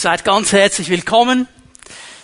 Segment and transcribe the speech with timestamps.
[0.00, 1.46] Seid ganz herzlich willkommen.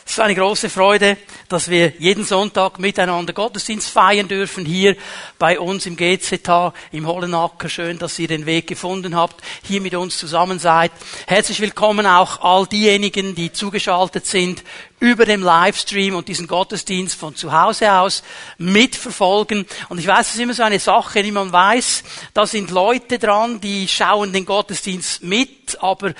[0.06, 1.18] Es ist eine große Freude,
[1.50, 4.96] dass wir jeden Sonntag miteinander Gottesdienst feiern dürfen hier
[5.38, 7.68] bei uns im GZH im Hollenacker.
[7.68, 10.90] Schön, dass ihr den Weg gefunden habt, hier mit uns zusammen seid.
[11.26, 14.64] Herzlich willkommen auch all diejenigen, die zugeschaltet sind
[14.98, 18.22] über dem Livestream und diesen Gottesdienst von zu Hause aus
[18.56, 19.66] mitverfolgen.
[19.90, 23.18] Und ich weiß, es ist immer so eine Sache, die man weiß, da sind Leute
[23.18, 26.14] dran, die schauen den Gottesdienst mit, aber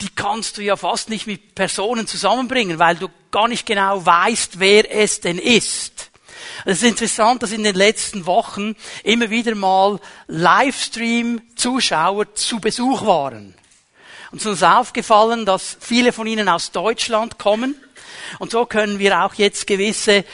[0.00, 4.58] die kannst du ja fast nicht mit Personen zusammenbringen, weil du gar nicht genau weißt,
[4.58, 6.10] wer es denn ist.
[6.64, 13.54] Es ist interessant, dass in den letzten Wochen immer wieder mal Livestream-Zuschauer zu Besuch waren.
[14.30, 17.74] Und es ist uns aufgefallen, dass viele von ihnen aus Deutschland kommen.
[18.38, 20.24] Und so können wir auch jetzt gewisse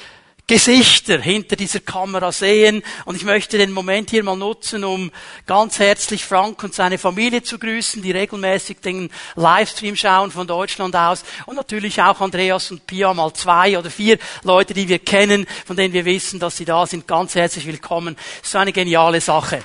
[0.46, 2.82] Gesichter hinter dieser Kamera sehen.
[3.06, 5.10] Und ich möchte den Moment hier mal nutzen, um
[5.46, 10.94] ganz herzlich Frank und seine Familie zu grüßen, die regelmäßig den Livestream schauen von Deutschland
[10.96, 11.24] aus.
[11.46, 15.76] Und natürlich auch Andreas und Pia, mal zwei oder vier Leute, die wir kennen, von
[15.76, 17.06] denen wir wissen, dass sie da sind.
[17.08, 18.16] Ganz herzlich willkommen.
[18.40, 19.62] Das ist eine geniale Sache.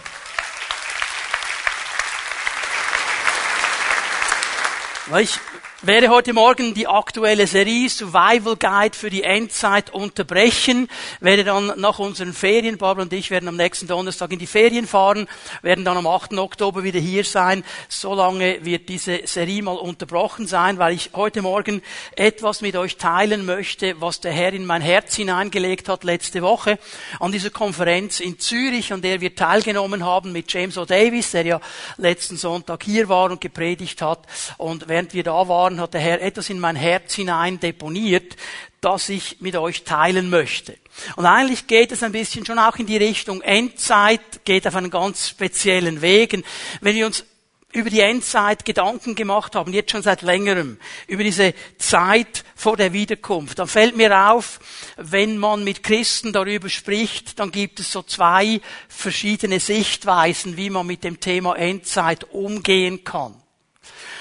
[5.17, 5.39] Ich
[5.81, 10.89] werde heute Morgen die aktuelle Serie Survival Guide für die Endzeit unterbrechen,
[11.21, 14.87] werde dann nach unseren Ferien, Barbara und ich werden am nächsten Donnerstag in die Ferien
[14.87, 15.29] fahren,
[15.61, 16.33] werden dann am 8.
[16.33, 17.63] Oktober wieder hier sein.
[17.87, 21.81] So lange wird diese Serie mal unterbrochen sein, weil ich heute Morgen
[22.13, 26.77] etwas mit euch teilen möchte, was der Herr in mein Herz hineingelegt hat letzte Woche
[27.21, 30.83] an dieser Konferenz in Zürich, an der wir teilgenommen haben mit James O.
[30.83, 31.61] Davis, der ja
[31.95, 34.19] letzten Sonntag hier war und gepredigt hat.
[34.57, 38.35] Und während wir da waren, Jahren hat der Herr etwas in mein Herz hinein deponiert,
[38.81, 40.77] das ich mit euch teilen möchte.
[41.15, 44.89] Und eigentlich geht es ein bisschen schon auch in die Richtung Endzeit, geht auf einen
[44.89, 46.43] ganz speziellen Weg.
[46.81, 47.23] Wenn wir uns
[47.71, 52.93] über die Endzeit Gedanken gemacht haben, jetzt schon seit längerem, über diese Zeit vor der
[52.93, 54.59] Wiederkunft, dann fällt mir auf,
[54.97, 60.87] wenn man mit Christen darüber spricht, dann gibt es so zwei verschiedene Sichtweisen, wie man
[60.87, 63.35] mit dem Thema Endzeit umgehen kann.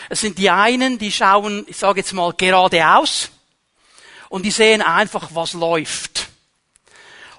[0.09, 3.31] Es sind die einen, die schauen, ich sage jetzt mal, geradeaus
[4.29, 6.29] und die sehen einfach, was läuft.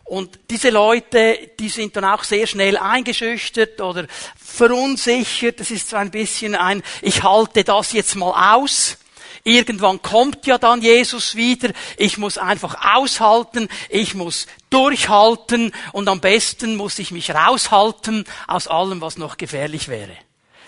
[0.09, 5.59] Und diese Leute, die sind dann auch sehr schnell eingeschüchtert oder verunsichert.
[5.59, 8.97] Das ist so ein bisschen ein, ich halte das jetzt mal aus.
[9.43, 11.69] Irgendwann kommt ja dann Jesus wieder.
[11.95, 13.69] Ich muss einfach aushalten.
[13.87, 15.73] Ich muss durchhalten.
[15.91, 20.17] Und am besten muss ich mich raushalten aus allem, was noch gefährlich wäre.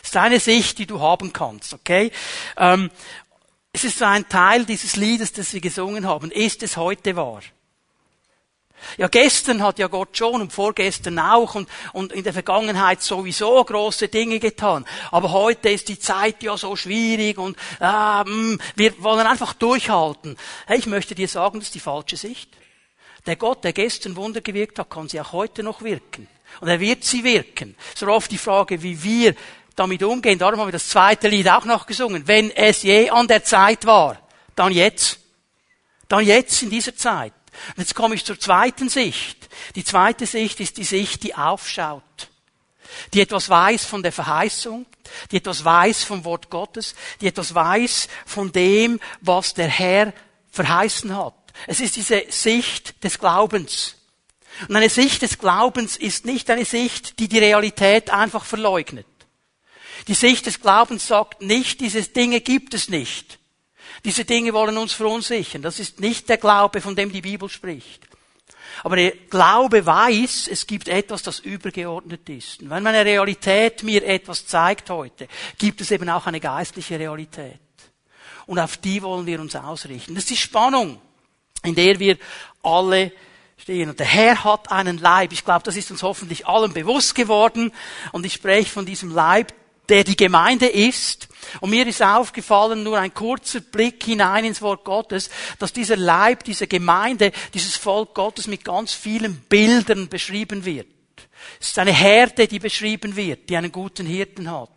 [0.04, 2.12] Ist eine Sicht, die du haben kannst, okay?
[2.58, 2.90] Ähm,
[3.74, 6.32] es ist so ein Teil dieses Liedes, das wir gesungen haben.
[6.32, 7.42] Ist es heute wahr?
[8.98, 13.64] Ja, gestern hat ja Gott schon und vorgestern auch und, und in der Vergangenheit sowieso
[13.64, 14.86] große Dinge getan.
[15.12, 20.38] Aber heute ist die Zeit ja so schwierig und ähm, wir wollen einfach durchhalten.
[20.66, 22.50] Hey, ich möchte dir sagen, das ist die falsche Sicht.
[23.28, 26.28] Der Gott, der gestern Wunder gewirkt hat, kann sie auch heute noch wirken.
[26.60, 27.76] Und er wird sie wirken.
[27.96, 29.36] So oft die Frage, wie wir
[29.82, 30.38] damit umgehen.
[30.38, 32.28] Darum haben wir das zweite Lied auch noch gesungen.
[32.28, 34.18] Wenn es je an der Zeit war,
[34.56, 35.20] dann jetzt.
[36.08, 37.34] Dann jetzt in dieser Zeit.
[37.70, 39.50] Und jetzt komme ich zur zweiten Sicht.
[39.76, 42.04] Die zweite Sicht ist die Sicht, die aufschaut.
[43.14, 44.86] Die etwas weiß von der Verheißung,
[45.32, 50.14] die etwas weiß vom Wort Gottes, die etwas weiß von dem, was der Herr
[50.52, 51.34] verheißen hat.
[51.68, 53.96] Es ist diese Sicht des Glaubens.
[54.68, 59.08] Und eine Sicht des Glaubens ist nicht eine Sicht, die die Realität einfach verleugnet.
[60.08, 63.40] Die Sicht des Glaubens sagt nicht, diese Dinge gibt es nicht.
[64.04, 65.62] Diese Dinge wollen uns verunsichern.
[65.62, 68.08] Das ist nicht der Glaube, von dem die Bibel spricht.
[68.84, 72.62] Aber der Glaube weiß, es gibt etwas, das übergeordnet ist.
[72.62, 77.60] Und wenn meine Realität mir etwas zeigt heute, gibt es eben auch eine geistliche Realität.
[78.48, 80.16] Und auf die wollen wir uns ausrichten.
[80.16, 81.00] Das ist die Spannung,
[81.64, 82.18] in der wir
[82.64, 83.12] alle
[83.58, 83.90] stehen.
[83.90, 85.32] Und der Herr hat einen Leib.
[85.32, 87.72] Ich glaube, das ist uns hoffentlich allen bewusst geworden.
[88.12, 89.54] Und ich spreche von diesem Leib,
[89.90, 91.28] der die Gemeinde ist.
[91.60, 95.30] Und mir ist aufgefallen, nur ein kurzer Blick hinein ins Wort Gottes,
[95.60, 100.88] dass dieser Leib, diese Gemeinde, dieses Volk Gottes mit ganz vielen Bildern beschrieben wird.
[101.60, 104.70] Es ist eine Herde, die beschrieben wird, die einen guten Hirten hat.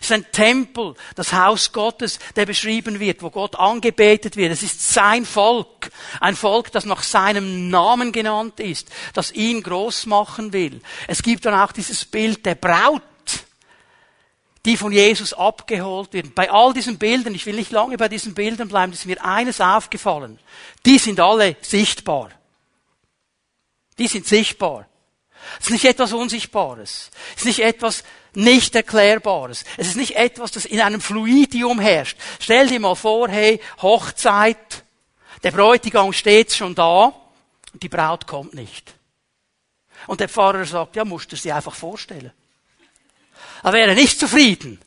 [0.00, 4.52] Es ist ein Tempel, das Haus Gottes, der beschrieben wird, wo Gott angebetet wird.
[4.52, 5.90] Es ist sein Volk,
[6.20, 10.80] ein Volk, das nach seinem Namen genannt ist, das ihn groß machen will.
[11.06, 13.02] Es gibt dann auch dieses Bild der Braut,
[14.64, 16.32] die von Jesus abgeholt werden.
[16.34, 19.60] Bei all diesen Bildern, ich will nicht lange bei diesen Bildern bleiben, ist mir eines
[19.60, 20.38] aufgefallen.
[20.86, 22.30] Die sind alle sichtbar.
[23.98, 24.86] Die sind sichtbar.
[25.58, 27.10] Es ist nicht etwas Unsichtbares.
[27.34, 28.04] Es ist nicht etwas,
[28.34, 29.64] nicht Erklärbares.
[29.76, 32.16] Es ist nicht etwas, das in einem Fluidium herrscht.
[32.38, 34.84] Stell dir mal vor, hey, Hochzeit,
[35.42, 37.12] der Bräutigam steht schon da
[37.72, 38.94] und die Braut kommt nicht.
[40.06, 42.32] Und der Pfarrer sagt, ja, musst du sie einfach vorstellen.
[43.62, 44.80] Er wäre nicht zufrieden.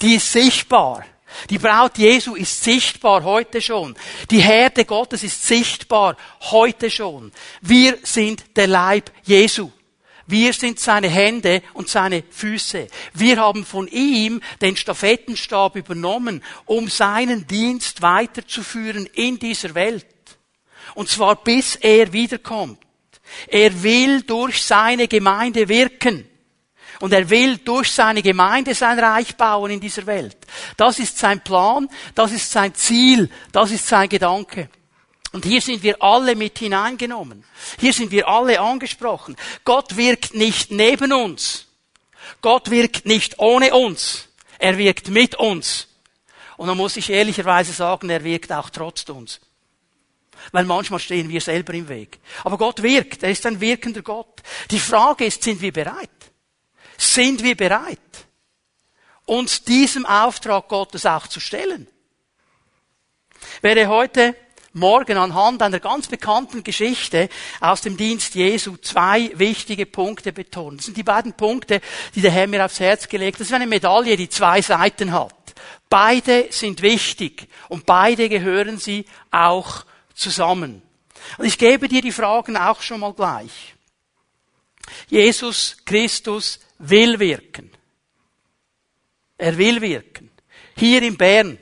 [0.00, 1.04] Die ist sichtbar.
[1.50, 3.96] Die Braut Jesu ist sichtbar heute schon.
[4.30, 6.16] Die Herde Gottes ist sichtbar
[6.50, 7.32] heute schon.
[7.60, 9.70] Wir sind der Leib Jesu.
[10.26, 12.86] Wir sind seine Hände und seine Füße.
[13.12, 20.06] Wir haben von ihm den Stafettenstab übernommen, um seinen Dienst weiterzuführen in dieser Welt.
[20.94, 22.78] Und zwar bis er wiederkommt.
[23.48, 26.28] Er will durch seine Gemeinde wirken.
[27.02, 30.36] Und er will durch seine Gemeinde sein Reich bauen in dieser Welt.
[30.76, 34.68] Das ist sein Plan, das ist sein Ziel, das ist sein Gedanke.
[35.32, 37.42] Und hier sind wir alle mit hineingenommen.
[37.80, 39.34] Hier sind wir alle angesprochen.
[39.64, 41.66] Gott wirkt nicht neben uns.
[42.40, 44.28] Gott wirkt nicht ohne uns.
[44.60, 45.88] Er wirkt mit uns.
[46.56, 49.40] Und dann muss ich ehrlicherweise sagen, er wirkt auch trotz uns.
[50.52, 52.20] Weil manchmal stehen wir selber im Weg.
[52.44, 53.24] Aber Gott wirkt.
[53.24, 54.40] Er ist ein wirkender Gott.
[54.70, 56.21] Die Frage ist, sind wir bereit?
[57.02, 57.98] Sind wir bereit,
[59.26, 61.88] uns diesem Auftrag Gottes auch zu stellen?
[63.60, 64.36] Werde heute
[64.72, 67.28] Morgen anhand einer ganz bekannten Geschichte
[67.60, 70.76] aus dem Dienst Jesu zwei wichtige Punkte betonen.
[70.76, 71.80] Das sind die beiden Punkte,
[72.14, 73.40] die der Herr mir aufs Herz gelegt hat.
[73.40, 75.54] Das ist eine Medaille, die zwei Seiten hat.
[75.90, 79.84] Beide sind wichtig und beide gehören sie auch
[80.14, 80.82] zusammen.
[81.36, 83.74] Und ich gebe dir die Fragen auch schon mal gleich.
[85.08, 87.70] Jesus Christus will wirken.
[89.38, 90.30] Er will wirken.
[90.76, 91.58] Hier in Bern,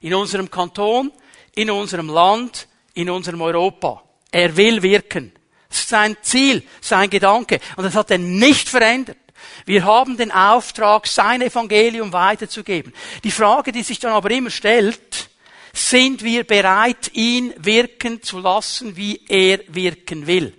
[0.00, 1.12] in unserem Kanton,
[1.54, 4.02] in unserem Land, in unserem Europa.
[4.30, 5.32] Er will wirken.
[5.68, 7.60] Das ist sein Ziel, sein Gedanke.
[7.76, 9.18] Und das hat er nicht verändert.
[9.66, 12.92] Wir haben den Auftrag, sein Evangelium weiterzugeben.
[13.22, 15.30] Die Frage, die sich dann aber immer stellt,
[15.72, 20.54] sind wir bereit, ihn wirken zu lassen, wie er wirken will?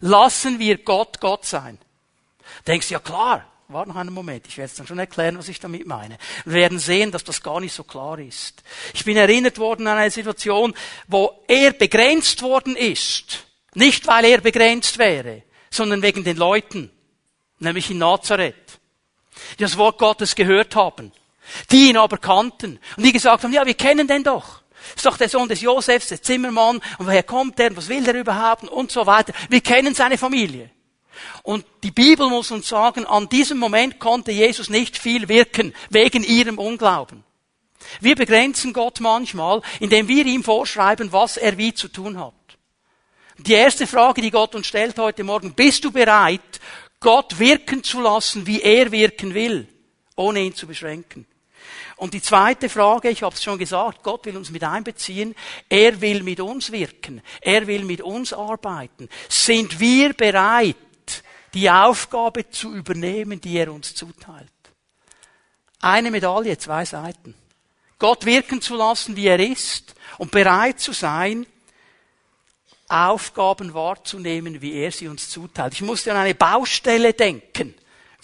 [0.00, 1.78] Lassen wir Gott Gott sein?
[2.66, 5.60] Denkst ja klar, warte noch einen Moment, ich werde es dann schon erklären, was ich
[5.60, 6.18] damit meine.
[6.44, 8.62] Wir werden sehen, dass das gar nicht so klar ist.
[8.92, 10.74] Ich bin erinnert worden an eine Situation,
[11.06, 13.46] wo er begrenzt worden ist.
[13.74, 16.90] Nicht, weil er begrenzt wäre, sondern wegen den Leuten,
[17.58, 18.78] nämlich in Nazareth,
[19.58, 21.12] die das Wort Gottes gehört haben,
[21.70, 24.62] die ihn aber kannten und die gesagt haben, ja, wir kennen den doch.
[24.94, 28.04] Ist doch der Sohn des Josefs, der Zimmermann, und woher kommt er, und was will
[28.04, 29.32] der überhaupt, und so weiter.
[29.48, 30.70] Wir kennen seine Familie.
[31.42, 36.22] Und die Bibel muss uns sagen, an diesem Moment konnte Jesus nicht viel wirken, wegen
[36.22, 37.24] ihrem Unglauben.
[38.00, 42.34] Wir begrenzen Gott manchmal, indem wir ihm vorschreiben, was er wie zu tun hat.
[43.38, 46.60] Die erste Frage, die Gott uns stellt heute Morgen, bist du bereit,
[47.00, 49.68] Gott wirken zu lassen, wie er wirken will,
[50.16, 51.26] ohne ihn zu beschränken?
[51.96, 55.34] Und die zweite Frage, ich habe es schon gesagt, Gott will uns mit einbeziehen,
[55.68, 59.08] er will mit uns wirken, er will mit uns arbeiten.
[59.28, 60.76] Sind wir bereit,
[61.54, 64.50] die Aufgabe zu übernehmen, die er uns zuteilt.
[65.80, 67.34] Eine Medaille, zwei Seiten.
[67.98, 71.46] Gott wirken zu lassen, wie er ist, und bereit zu sein,
[72.88, 75.72] Aufgaben wahrzunehmen, wie er sie uns zuteilt.
[75.74, 77.74] Ich musste an eine Baustelle denken.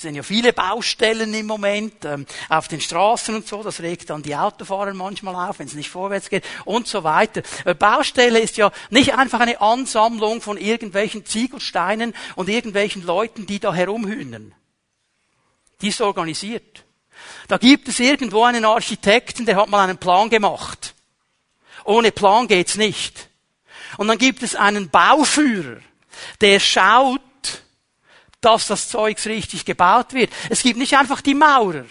[0.00, 3.62] Es sind ja viele Baustellen im Moment ähm, auf den Straßen und so.
[3.62, 7.42] Das regt dann die Autofahrer manchmal auf, wenn es nicht vorwärts geht und so weiter.
[7.66, 13.60] Äh, Baustelle ist ja nicht einfach eine Ansammlung von irgendwelchen Ziegelsteinen und irgendwelchen Leuten, die
[13.60, 14.54] da herumhühnen.
[15.82, 16.86] Die ist organisiert.
[17.46, 20.94] Da gibt es irgendwo einen Architekten, der hat mal einen Plan gemacht.
[21.84, 23.28] Ohne Plan geht's nicht.
[23.98, 25.76] Und dann gibt es einen Bauführer,
[26.40, 27.20] der schaut,
[28.40, 30.30] dass das Zeugs richtig gebaut wird.
[30.48, 31.84] Es gibt nicht einfach die Maurer.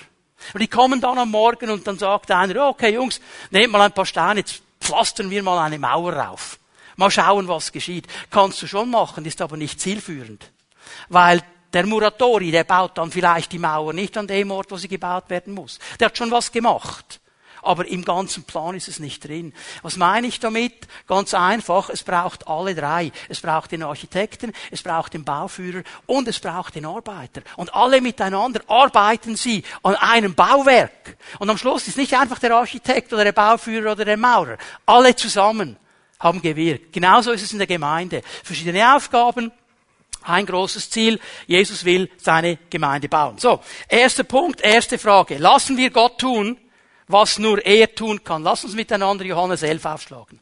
[0.53, 3.20] Und die kommen dann am Morgen und dann sagt einer, okay Jungs,
[3.51, 6.58] nehmt mal ein paar Steine, jetzt pflastern wir mal eine Mauer rauf.
[6.96, 8.08] Mal schauen, was geschieht.
[8.29, 10.51] Kannst du schon machen, ist aber nicht zielführend.
[11.10, 11.41] Weil
[11.72, 15.29] der Muratori, der baut dann vielleicht die Mauer nicht an dem Ort, wo sie gebaut
[15.29, 15.79] werden muss.
[16.00, 17.18] Der hat schon was gemacht
[17.61, 19.53] aber im ganzen Plan ist es nicht drin.
[19.81, 20.87] Was meine ich damit?
[21.07, 23.11] Ganz einfach, es braucht alle drei.
[23.27, 27.41] Es braucht den Architekten, es braucht den Bauführer und es braucht den Arbeiter.
[27.55, 31.17] Und alle miteinander arbeiten sie an einem Bauwerk.
[31.39, 34.57] Und am Schluss ist nicht einfach der Architekt oder der Bauführer oder der Maurer.
[34.85, 35.77] Alle zusammen
[36.19, 36.93] haben gewirkt.
[36.93, 38.21] Genauso ist es in der Gemeinde.
[38.43, 39.51] Verschiedene Aufgaben,
[40.23, 41.19] ein großes Ziel.
[41.47, 43.37] Jesus will seine Gemeinde bauen.
[43.37, 45.37] So, erster Punkt, erste Frage.
[45.37, 46.57] Lassen wir Gott tun,
[47.09, 48.43] was nur er tun kann.
[48.43, 50.39] Lass uns miteinander Johannes 11 aufschlagen.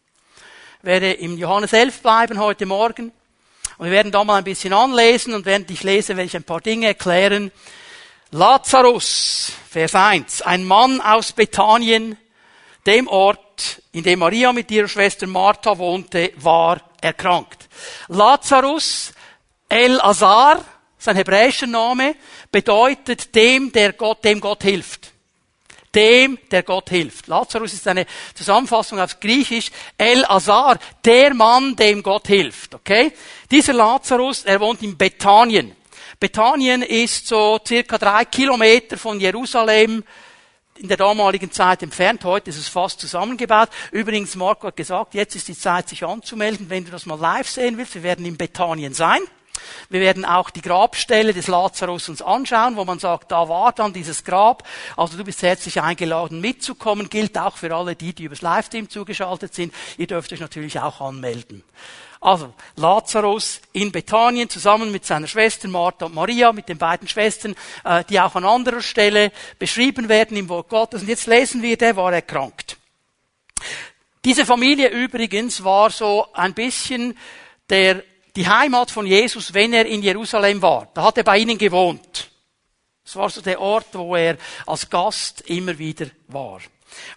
[0.79, 3.11] Ich werde im Johannes 11 bleiben heute Morgen.
[3.77, 6.43] Und wir werden da mal ein bisschen anlesen und während ich lese, werde ich ein
[6.43, 7.51] paar Dinge erklären.
[8.31, 12.17] Lazarus, Vers 1, ein Mann aus Bethanien,
[12.85, 17.69] dem Ort, in dem Maria mit ihrer Schwester Martha wohnte, war erkrankt.
[18.09, 19.13] Lazarus,
[19.69, 20.65] El Azar,
[20.97, 22.15] sein hebräischer Name,
[22.51, 25.13] bedeutet dem, der Gott, dem Gott hilft.
[25.93, 27.27] Dem, der Gott hilft.
[27.27, 29.71] Lazarus ist eine Zusammenfassung auf Griechisch.
[29.97, 32.75] El Azar, der Mann, dem Gott hilft.
[32.75, 33.13] Okay?
[33.49, 35.75] Dieser Lazarus, er wohnt in Bethanien.
[36.19, 40.03] Bethanien ist so circa drei Kilometer von Jerusalem
[40.77, 42.23] in der damaligen Zeit entfernt.
[42.23, 43.69] Heute ist es fast zusammengebaut.
[43.91, 47.49] Übrigens, Marco hat gesagt, jetzt ist die Zeit, sich anzumelden, wenn du das mal live
[47.49, 47.95] sehen willst.
[47.95, 49.19] Wir werden in Bethanien sein.
[49.89, 53.93] Wir werden auch die Grabstelle des Lazarus uns anschauen, wo man sagt, da war dann
[53.93, 54.63] dieses Grab.
[54.95, 57.09] Also du bist herzlich eingeladen mitzukommen.
[57.09, 59.73] Gilt auch für alle die, die übers Livestream zugeschaltet sind.
[59.97, 61.63] Ihr dürft euch natürlich auch anmelden.
[62.19, 67.55] Also Lazarus in Bethanien zusammen mit seiner Schwester Martha und Maria, mit den beiden Schwestern,
[67.83, 71.01] äh, die auch an anderer Stelle beschrieben werden im Wort Gottes.
[71.03, 72.77] Und jetzt lesen wir, der war erkrankt.
[74.25, 77.17] Diese Familie übrigens war so ein bisschen
[77.69, 78.03] der
[78.37, 80.87] die Heimat von Jesus, wenn er in Jerusalem war.
[80.93, 82.29] Da hat er bei ihnen gewohnt.
[83.03, 86.61] Das war so der Ort, wo er als Gast immer wieder war.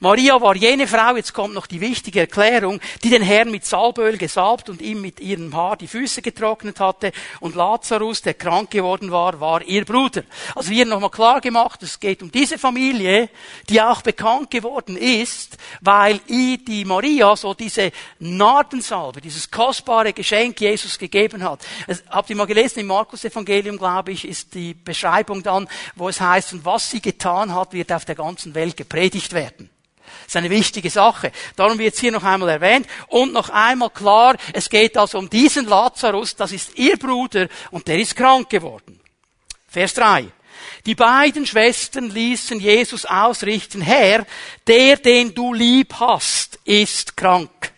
[0.00, 4.16] Maria war jene Frau, jetzt kommt noch die wichtige Erklärung, die den Herrn mit Salböl
[4.16, 7.12] gesalbt und ihm mit ihrem Haar die Füße getrocknet hatte.
[7.40, 10.22] Und Lazarus, der krank geworden war, war ihr Bruder.
[10.54, 13.28] Also hier nochmal klar gemacht, es geht um diese Familie,
[13.68, 20.98] die auch bekannt geworden ist, weil die Maria so diese Nardensalbe, dieses kostbare Geschenk Jesus
[20.98, 21.60] gegeben hat.
[22.08, 26.20] Habt ihr mal gelesen, im Markus Evangelium, glaube ich, ist die Beschreibung dann, wo es
[26.20, 29.69] heißt, und was sie getan hat, wird auf der ganzen Welt gepredigt werden.
[30.30, 31.32] Das ist eine wichtige Sache.
[31.56, 32.86] Darum wird es hier noch einmal erwähnt.
[33.08, 37.88] Und noch einmal klar, es geht also um diesen Lazarus, das ist ihr Bruder und
[37.88, 39.00] der ist krank geworden.
[39.66, 40.28] Vers 3.
[40.86, 44.24] Die beiden Schwestern ließen Jesus ausrichten, Herr,
[44.68, 47.72] der, den du lieb hast, ist krank.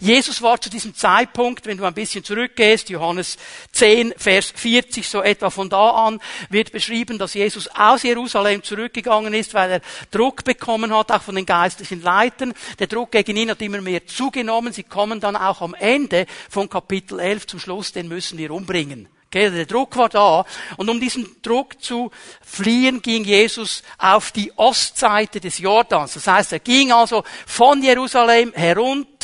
[0.00, 3.36] Jesus war zu diesem Zeitpunkt, wenn du ein bisschen zurückgehst, Johannes
[3.72, 6.20] 10, Vers 40, so etwa von da an,
[6.50, 9.80] wird beschrieben, dass Jesus aus Jerusalem zurückgegangen ist, weil er
[10.10, 12.54] Druck bekommen hat, auch von den geistlichen Leitern.
[12.78, 14.72] Der Druck gegen ihn hat immer mehr zugenommen.
[14.72, 19.08] Sie kommen dann auch am Ende von Kapitel 11 zum Schluss, den müssen wir umbringen.
[19.28, 20.46] Okay, der Druck war da.
[20.76, 26.14] Und um diesen Druck zu fliehen, ging Jesus auf die Ostseite des Jordans.
[26.14, 29.15] Das heißt, er ging also von Jerusalem herunter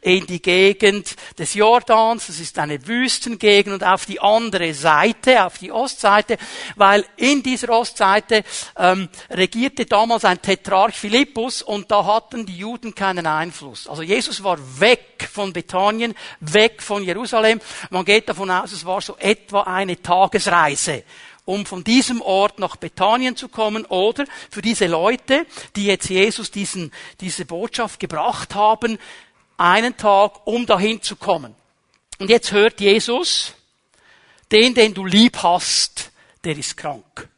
[0.00, 2.26] in die Gegend des Jordans.
[2.26, 6.36] Das ist eine Wüstengegend und auf die andere Seite, auf die Ostseite,
[6.76, 8.44] weil in dieser Ostseite
[8.78, 13.88] ähm, regierte damals ein Tetrarch Philippus und da hatten die Juden keinen Einfluss.
[13.88, 17.60] Also Jesus war weg von Bethanien, weg von Jerusalem.
[17.90, 21.04] Man geht davon aus, es war so etwa eine Tagesreise
[21.44, 26.50] um von diesem Ort nach Bethanien zu kommen oder für diese Leute, die jetzt Jesus
[26.50, 28.98] diesen, diese Botschaft gebracht haben,
[29.62, 31.54] einen Tag, um dahin zu kommen.
[32.18, 33.54] Und jetzt hört Jesus,
[34.50, 36.10] den, den du lieb hast,
[36.44, 37.28] der ist krank.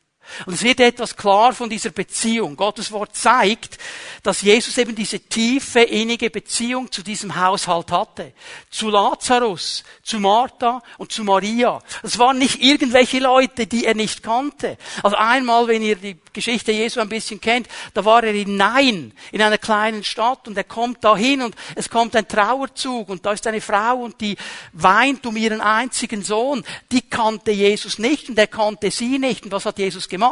[0.47, 2.57] Und es wird etwas klar von dieser Beziehung.
[2.57, 3.79] Gottes Wort zeigt,
[4.23, 8.33] dass Jesus eben diese tiefe, innige Beziehung zu diesem Haushalt hatte.
[8.71, 11.83] Zu Lazarus, zu Martha und zu Maria.
[12.03, 14.79] Es waren nicht irgendwelche Leute, die er nicht kannte.
[15.03, 19.13] Also einmal, wenn ihr die Geschichte Jesu ein bisschen kennt, da war er in Nein,
[19.31, 23.33] in einer kleinen Stadt und er kommt dahin und es kommt ein Trauerzug und da
[23.33, 24.37] ist eine Frau und die
[24.73, 26.65] weint um ihren einzigen Sohn.
[26.91, 29.45] Die kannte Jesus nicht und er kannte sie nicht.
[29.45, 30.24] Und was hat Jesus gemacht?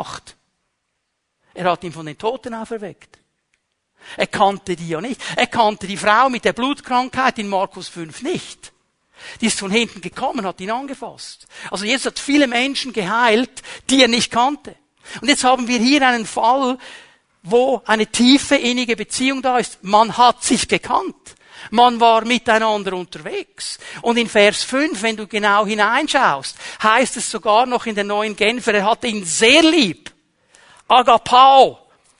[1.54, 3.18] Er hat ihn von den Toten auferweckt.
[4.16, 5.20] Er kannte die ja nicht.
[5.36, 8.72] Er kannte die Frau mit der Blutkrankheit in Markus 5 nicht.
[9.40, 11.46] Die ist von hinten gekommen, hat ihn angefasst.
[11.70, 14.74] Also Jesus hat viele Menschen geheilt, die er nicht kannte.
[15.20, 16.78] Und jetzt haben wir hier einen Fall,
[17.42, 19.82] wo eine tiefe innige Beziehung da ist.
[19.82, 21.36] Man hat sich gekannt.
[21.70, 23.78] Man war miteinander unterwegs.
[24.02, 28.36] Und in Vers 5, wenn du genau hineinschaust, heißt es sogar noch in der neuen
[28.36, 30.12] Genfer, er hatte ihn sehr lieb.
[30.88, 31.78] Agapao,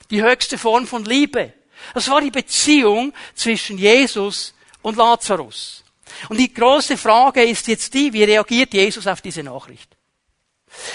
[0.09, 1.53] die höchste Form von Liebe.
[1.93, 5.83] Das war die Beziehung zwischen Jesus und Lazarus.
[6.29, 9.97] Und die große Frage ist jetzt die, wie reagiert Jesus auf diese Nachricht?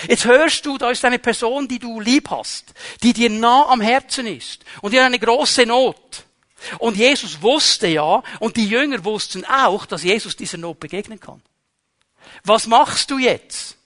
[0.09, 3.81] Jetzt hörst du, da ist eine Person, die du lieb hast, die dir nah am
[3.81, 6.25] Herzen ist und die hat eine große Not.
[6.79, 11.43] Und Jesus wusste ja, und die Jünger wussten auch, dass Jesus dieser Not begegnen kann.
[12.45, 13.77] Was machst du jetzt?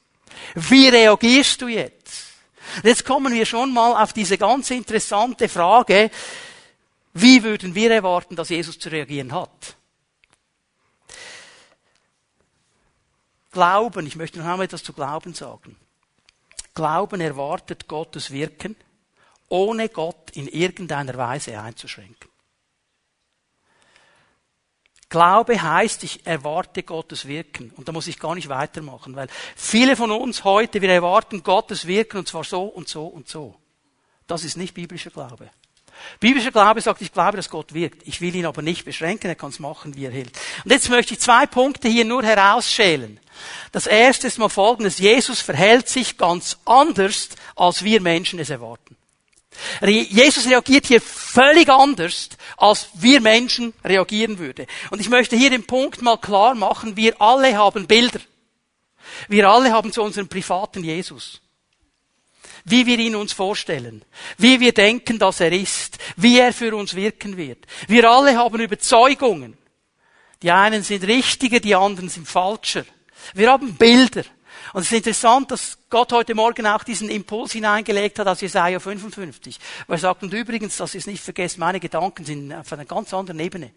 [0.54, 2.24] Wie reagierst du jetzt?
[2.82, 6.10] Jetzt kommen wir schon mal auf diese ganz interessante Frage,
[7.14, 9.76] wie würden wir erwarten, dass Jesus zu reagieren hat?
[13.50, 15.76] Glauben, ich möchte noch einmal etwas zu Glauben sagen.
[16.74, 18.76] Glauben erwartet Gottes Wirken,
[19.48, 22.31] ohne Gott in irgendeiner Weise einzuschränken.
[25.12, 27.70] Glaube heißt, ich erwarte Gottes Wirken.
[27.76, 31.86] Und da muss ich gar nicht weitermachen, weil viele von uns heute, wir erwarten Gottes
[31.86, 33.54] Wirken und zwar so und so und so.
[34.26, 35.50] Das ist nicht biblischer Glaube.
[36.18, 38.08] Biblischer Glaube sagt, ich glaube, dass Gott wirkt.
[38.08, 40.30] Ich will ihn aber nicht beschränken, er kann es machen, wie er will.
[40.64, 43.20] Und jetzt möchte ich zwei Punkte hier nur herausschälen.
[43.70, 44.96] Das erste ist mal folgendes.
[44.96, 48.96] Jesus verhält sich ganz anders, als wir Menschen es erwarten.
[49.80, 54.66] Jesus reagiert hier völlig anders, als wir Menschen reagieren würden.
[54.90, 58.20] Und ich möchte hier den Punkt mal klar machen, wir alle haben Bilder.
[59.28, 61.40] Wir alle haben zu unserem privaten Jesus.
[62.64, 64.04] Wie wir ihn uns vorstellen.
[64.38, 65.98] Wie wir denken, dass er ist.
[66.16, 67.66] Wie er für uns wirken wird.
[67.88, 69.58] Wir alle haben Überzeugungen.
[70.42, 72.84] Die einen sind richtiger, die anderen sind falscher.
[73.34, 74.24] Wir haben Bilder.
[74.72, 78.80] Und es ist interessant, dass Gott heute Morgen auch diesen Impuls hineingelegt hat aus Jesaja
[78.80, 79.58] 55.
[79.86, 82.86] Wo er sagt, und übrigens, dass ihr es nicht vergesst, meine Gedanken sind auf einer
[82.86, 83.72] ganz anderen Ebene.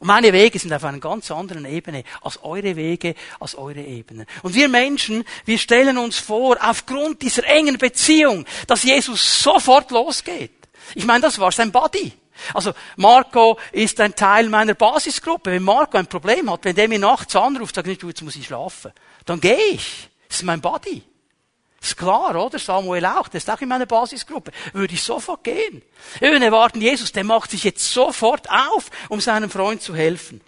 [0.00, 4.26] Und meine Wege sind auf einer ganz anderen Ebene als eure Wege, als eure Ebenen.
[4.42, 10.50] Und wir Menschen, wir stellen uns vor, aufgrund dieser engen Beziehung, dass Jesus sofort losgeht.
[10.96, 12.12] Ich meine, das war sein Body.
[12.54, 15.52] Also Marco ist ein Teil meiner Basisgruppe.
[15.52, 18.34] Wenn Marco ein Problem hat, wenn der mir nachts anruft, sagt nicht, du, jetzt muss
[18.34, 18.90] ich schlafen,
[19.26, 20.08] dann gehe ich.
[20.28, 21.02] Das ist mein Body.
[21.82, 22.58] Ist klar, oder?
[22.58, 24.52] Samuel auch, der ist auch in meiner Basisgruppe.
[24.72, 25.82] Würde ich sofort gehen.
[26.20, 30.40] Wir erwarten Jesus, der macht sich jetzt sofort auf, um seinem Freund zu helfen.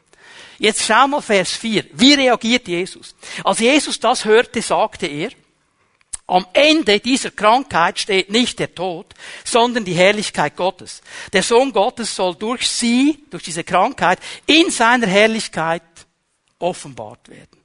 [0.58, 1.86] Jetzt schau mal Vers 4.
[1.94, 3.16] Wie reagiert Jesus?
[3.42, 5.30] Als Jesus das hörte, sagte er,
[6.26, 9.06] am Ende dieser Krankheit steht nicht der Tod,
[9.44, 11.02] sondern die Herrlichkeit Gottes.
[11.32, 15.82] Der Sohn Gottes soll durch sie, durch diese Krankheit, in seiner Herrlichkeit
[16.58, 17.63] offenbart werden.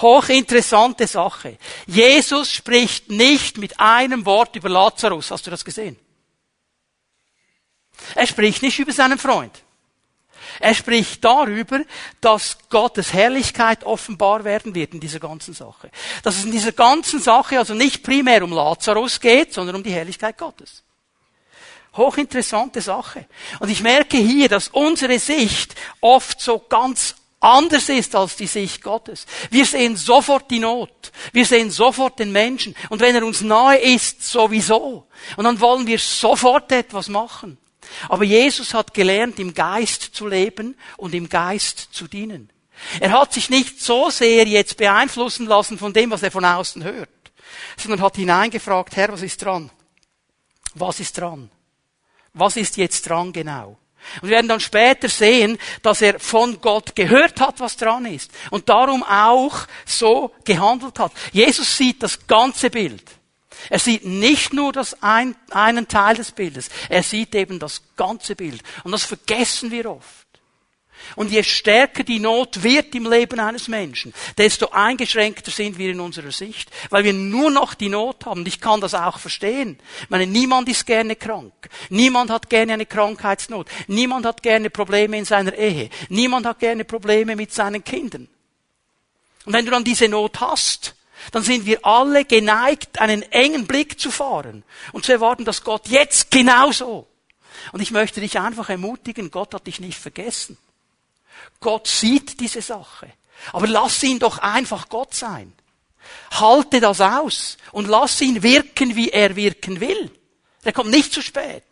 [0.00, 1.58] Hochinteressante Sache.
[1.86, 5.30] Jesus spricht nicht mit einem Wort über Lazarus.
[5.30, 5.96] Hast du das gesehen?
[8.14, 9.62] Er spricht nicht über seinen Freund.
[10.60, 11.80] Er spricht darüber,
[12.20, 15.90] dass Gottes Herrlichkeit offenbar werden wird in dieser ganzen Sache.
[16.22, 19.92] Dass es in dieser ganzen Sache also nicht primär um Lazarus geht, sondern um die
[19.92, 20.82] Herrlichkeit Gottes.
[21.96, 23.26] Hochinteressante Sache.
[23.60, 28.82] Und ich merke hier, dass unsere Sicht oft so ganz anders ist als die Sicht
[28.82, 29.26] Gottes.
[29.50, 31.12] Wir sehen sofort die Not.
[31.32, 32.74] Wir sehen sofort den Menschen.
[32.88, 35.06] Und wenn er uns nahe ist, sowieso.
[35.36, 37.58] Und dann wollen wir sofort etwas machen.
[38.08, 42.50] Aber Jesus hat gelernt, im Geist zu leben und im Geist zu dienen.
[42.98, 46.82] Er hat sich nicht so sehr jetzt beeinflussen lassen von dem, was er von außen
[46.82, 47.08] hört,
[47.76, 49.70] sondern hat hineingefragt, Herr, was ist dran?
[50.74, 51.50] Was ist dran?
[52.32, 53.78] Was ist jetzt dran genau?
[54.20, 58.30] Und wir werden dann später sehen, dass er von Gott gehört hat, was dran ist.
[58.50, 61.12] Und darum auch so gehandelt hat.
[61.32, 63.02] Jesus sieht das ganze Bild.
[63.70, 68.36] Er sieht nicht nur das ein, einen Teil des Bildes, er sieht eben das ganze
[68.36, 68.62] Bild.
[68.82, 70.23] Und das vergessen wir oft.
[71.16, 76.00] Und je stärker die Not wird im Leben eines Menschen, desto eingeschränkter sind wir in
[76.00, 78.40] unserer Sicht, weil wir nur noch die Not haben.
[78.40, 79.78] Und ich kann das auch verstehen.
[80.02, 81.52] Ich meine, niemand ist gerne krank.
[81.90, 83.68] Niemand hat gerne eine Krankheitsnot.
[83.86, 85.90] Niemand hat gerne Probleme in seiner Ehe.
[86.08, 88.28] Niemand hat gerne Probleme mit seinen Kindern.
[89.44, 90.94] Und wenn du dann diese Not hast,
[91.32, 94.62] dann sind wir alle geneigt, einen engen Blick zu fahren
[94.92, 97.06] und zu erwarten, dass Gott jetzt genauso.
[97.72, 100.58] Und ich möchte dich einfach ermutigen, Gott hat dich nicht vergessen.
[101.64, 103.10] Gott sieht diese Sache.
[103.52, 105.52] Aber lass ihn doch einfach Gott sein.
[106.30, 110.10] Halte das aus und lass ihn wirken, wie er wirken will.
[110.62, 111.64] Er kommt nicht zu spät.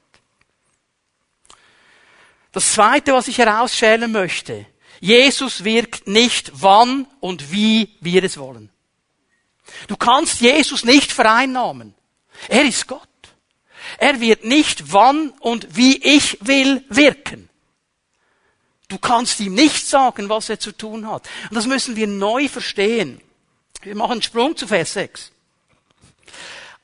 [2.53, 4.67] Das zweite, was ich herausschälen möchte,
[5.01, 8.71] Jesus wirkt nicht wann und wie wir es wollen.
[9.89, 11.95] Du kannst Jesus nicht vereinnahmen.
[12.49, 13.09] Er ist Gott.
[13.99, 17.51] Er wird nicht wann und wie ich will wirken.
[18.93, 21.27] Du kannst ihm nicht sagen, was er zu tun hat.
[21.49, 23.23] Und das müssen wir neu verstehen.
[23.81, 25.33] Wir machen einen Sprung zu Vers 6.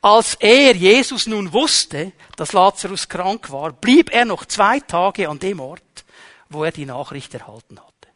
[0.00, 5.38] Als er, Jesus, nun wusste, dass Lazarus krank war, blieb er noch zwei Tage an
[5.38, 5.82] dem Ort,
[6.48, 8.08] wo er die Nachricht erhalten hatte.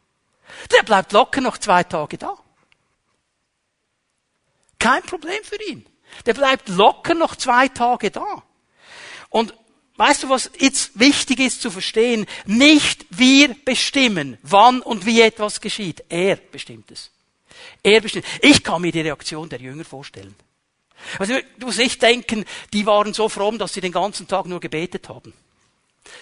[0.75, 2.35] Der bleibt locker noch zwei Tage da.
[4.79, 5.85] Kein Problem für ihn.
[6.25, 8.41] Der bleibt locker noch zwei Tage da.
[9.29, 9.53] Und
[9.97, 12.25] weißt du, was jetzt wichtig ist zu verstehen?
[12.45, 16.03] Nicht wir bestimmen, wann und wie etwas geschieht.
[16.09, 17.11] Er bestimmt es.
[17.81, 18.25] Er bestimmt.
[18.41, 20.35] Ich kann mir die Reaktion der Jünger vorstellen.
[21.19, 24.59] Also, du musst nicht denken, die waren so fromm, dass sie den ganzen Tag nur
[24.59, 25.33] gebetet haben.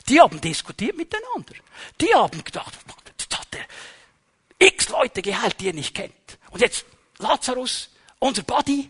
[0.09, 1.53] Die haben diskutiert miteinander.
[1.99, 2.73] Die haben gedacht,
[3.07, 6.13] jetzt hat er x Leute geheilt, die er nicht kennt.
[6.51, 6.85] Und jetzt
[7.17, 8.89] Lazarus, unser Buddy,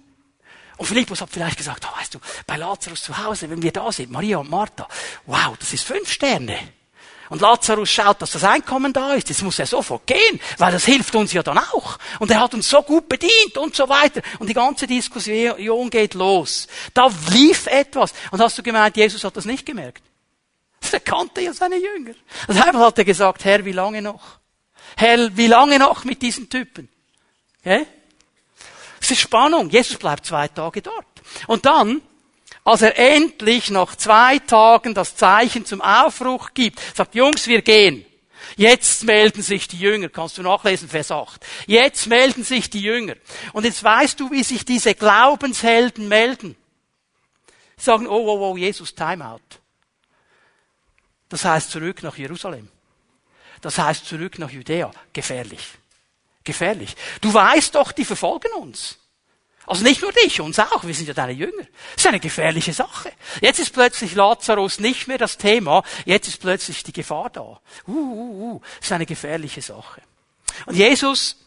[0.81, 3.91] Und Philippus hat vielleicht gesagt, oh, weißt du, bei Lazarus zu Hause, wenn wir da
[3.91, 4.87] sind, Maria und Martha,
[5.27, 6.57] wow, das ist fünf Sterne.
[7.29, 9.29] Und Lazarus schaut, dass das Einkommen da ist.
[9.29, 11.99] Jetzt muss er sofort gehen, weil das hilft uns ja dann auch.
[12.17, 14.23] Und er hat uns so gut bedient und so weiter.
[14.39, 16.67] Und die ganze Diskussion geht los.
[16.95, 18.11] Da lief etwas.
[18.31, 20.01] Und hast du gemeint, Jesus hat das nicht gemerkt?
[20.91, 22.15] Er kannte ja seine Jünger.
[22.47, 24.39] Deshalb hat er gesagt, Herr, wie lange noch?
[24.97, 26.89] Herr, wie lange noch mit diesen Typen?
[27.59, 27.85] Okay?
[29.11, 29.69] Ist Spannung.
[29.69, 31.05] Jesus bleibt zwei Tage dort.
[31.47, 32.01] Und dann,
[32.63, 38.05] als er endlich nach zwei Tagen das Zeichen zum Aufbruch gibt, sagt, Jungs, wir gehen.
[38.55, 41.45] Jetzt melden sich die Jünger, kannst du nachlesen, Vers 8.
[41.67, 43.15] Jetzt melden sich die Jünger.
[43.51, 46.55] Und jetzt weißt du, wie sich diese Glaubenshelden melden.
[47.77, 49.39] Sie sagen, oh, oh, oh, Jesus, Timeout.
[51.27, 52.69] Das heißt zurück nach Jerusalem.
[53.61, 54.91] Das heißt zurück nach Judäa.
[55.13, 55.65] Gefährlich.
[56.43, 56.95] Gefährlich.
[57.19, 58.97] Du weißt doch, die verfolgen uns.
[59.67, 60.83] Also nicht nur dich, uns auch.
[60.83, 61.63] Wir sind ja deine Jünger.
[61.95, 63.11] Das ist eine gefährliche Sache.
[63.41, 65.83] Jetzt ist plötzlich Lazarus nicht mehr das Thema.
[66.05, 67.61] Jetzt ist plötzlich die Gefahr da.
[67.87, 68.61] Uh, uh, uh.
[68.77, 70.01] Das ist eine gefährliche Sache.
[70.65, 71.37] Und Jesus,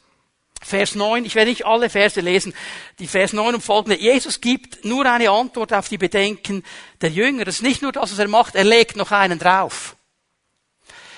[0.63, 2.55] Vers 9, ich werde nicht alle Verse lesen,
[2.99, 4.01] die Vers 9 und folgende.
[4.01, 6.63] Jesus gibt nur eine Antwort auf die Bedenken
[7.01, 7.45] der Jünger.
[7.45, 9.97] Das ist nicht nur das, was er macht, er legt noch einen drauf.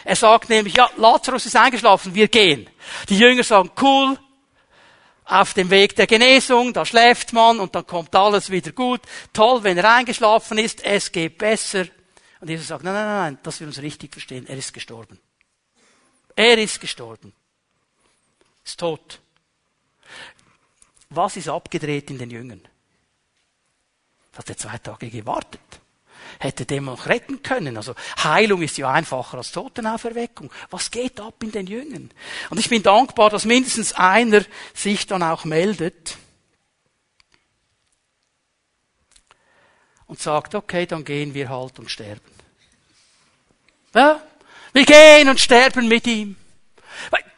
[0.04, 2.68] Er sagt nämlich, ja, Lazarus ist eingeschlafen, wir gehen.
[3.08, 4.18] Die Jünger sagen, cool,
[5.26, 9.02] auf dem Weg der Genesung, da schläft man und dann kommt alles wieder gut.
[9.32, 11.86] Toll, wenn er eingeschlafen ist, es geht besser.
[12.40, 15.18] Und Jesus sagt, nein, nein, nein, dass wir uns richtig verstehen, er ist gestorben.
[16.36, 17.32] Er ist gestorben.
[18.64, 19.20] Ist tot.
[21.10, 22.62] Was ist abgedreht in den Jüngern?
[24.36, 25.60] Hat er zwei Tage gewartet
[26.38, 27.76] hätte dem noch retten können.
[27.76, 30.50] Also Heilung ist ja einfacher als Totenauferweckung.
[30.70, 32.10] Was geht ab in den Jüngern?
[32.50, 34.42] Und ich bin dankbar, dass mindestens einer
[34.74, 36.16] sich dann auch meldet
[40.06, 42.20] und sagt, okay, dann gehen wir halt und sterben.
[43.94, 44.20] Ja?
[44.72, 46.36] Wir gehen und sterben mit ihm.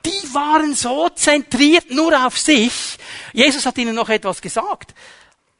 [0.05, 2.99] Die waren so zentriert nur auf sich.
[3.33, 4.95] Jesus hat ihnen noch etwas gesagt.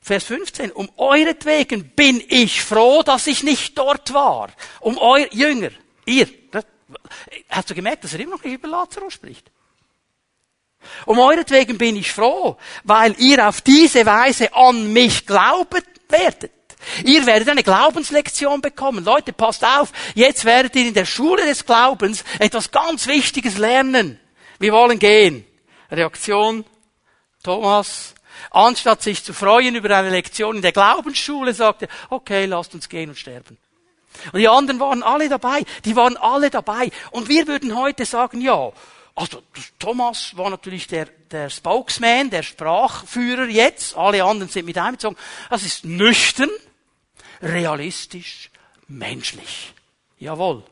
[0.01, 0.73] Vers 15.
[0.73, 4.51] Um euretwegen bin ich froh, dass ich nicht dort war.
[4.81, 5.71] Um euer Jünger,
[6.05, 6.29] ihr.
[7.51, 9.51] Hast du gemerkt, dass er immer noch nicht über Lazarus spricht?
[11.07, 16.53] Um euretwegen bin ich froh, weil ihr auf diese Weise an mich glauben werdet.
[17.05, 19.05] Ihr werdet eine Glaubenslektion bekommen.
[19.05, 24.21] Leute, passt auf, jetzt werdet ihr in der Schule des Glaubens etwas ganz Wichtiges lernen.
[24.59, 25.45] Wir wollen gehen.
[25.91, 26.65] Reaktion,
[27.43, 28.15] Thomas,
[28.51, 33.11] Anstatt sich zu freuen über eine Lektion in der Glaubensschule, sagte okay, lasst uns gehen
[33.11, 33.59] und sterben.
[34.33, 35.65] Und die anderen waren alle dabei.
[35.85, 36.91] Die waren alle dabei.
[37.11, 38.73] Und wir würden heute sagen, ja,
[39.15, 39.43] also
[39.79, 43.97] Thomas war natürlich der, der Spokesman, der Sprachführer jetzt.
[43.97, 45.17] Alle anderen sind mit einbezogen.
[45.51, 46.51] Das ist nüchtern,
[47.43, 48.51] realistisch,
[48.87, 49.75] menschlich.
[50.19, 50.63] Jawohl.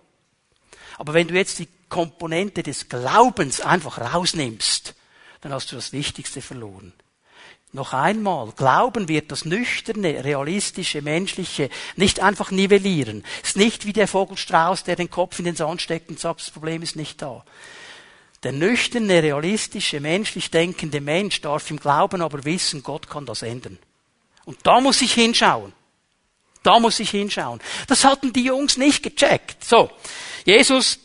[0.98, 4.94] Aber wenn du jetzt die Komponente des Glaubens einfach rausnimmst,
[5.40, 6.92] dann hast du das Wichtigste verloren.
[7.76, 13.22] Noch einmal, Glauben wird das nüchterne, realistische, menschliche nicht einfach nivellieren.
[13.42, 16.50] Ist nicht wie der Vogelstrauß, der den Kopf in den Sand steckt und sagt, das
[16.50, 17.44] Problem ist nicht da.
[18.44, 23.76] Der nüchterne, realistische, menschlich denkende Mensch darf im Glauben aber wissen, Gott kann das ändern.
[24.46, 25.74] Und da muss ich hinschauen.
[26.62, 27.60] Da muss ich hinschauen.
[27.88, 29.62] Das hatten die Jungs nicht gecheckt.
[29.62, 29.90] So.
[30.46, 30.98] Jesus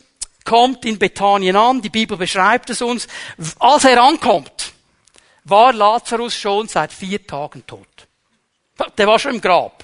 [0.45, 3.09] kommt in Bethanien an, die Bibel beschreibt es uns.
[3.59, 4.71] Als er ankommt,
[5.43, 8.07] war Lazarus schon seit vier Tagen tot.
[8.97, 9.80] Der war schon im Grab.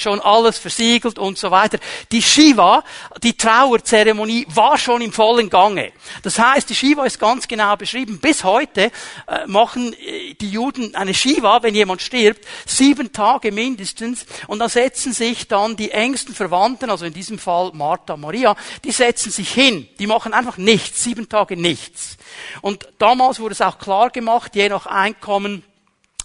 [0.00, 1.78] Schon alles versiegelt und so weiter.
[2.10, 2.82] Die Shiva,
[3.22, 5.92] die Trauerzeremonie, war schon im vollen Gange.
[6.22, 8.18] Das heißt, die Shiva ist ganz genau beschrieben.
[8.18, 8.90] Bis heute
[9.26, 14.24] äh, machen äh, die Juden eine Shiva, wenn jemand stirbt, sieben Tage mindestens.
[14.46, 18.92] Und dann setzen sich dann die engsten Verwandten, also in diesem Fall Martha, Maria, die
[18.92, 19.86] setzen sich hin.
[19.98, 22.16] Die machen einfach nichts, sieben Tage nichts.
[22.62, 25.62] Und damals wurde es auch klar gemacht, je nach Einkommen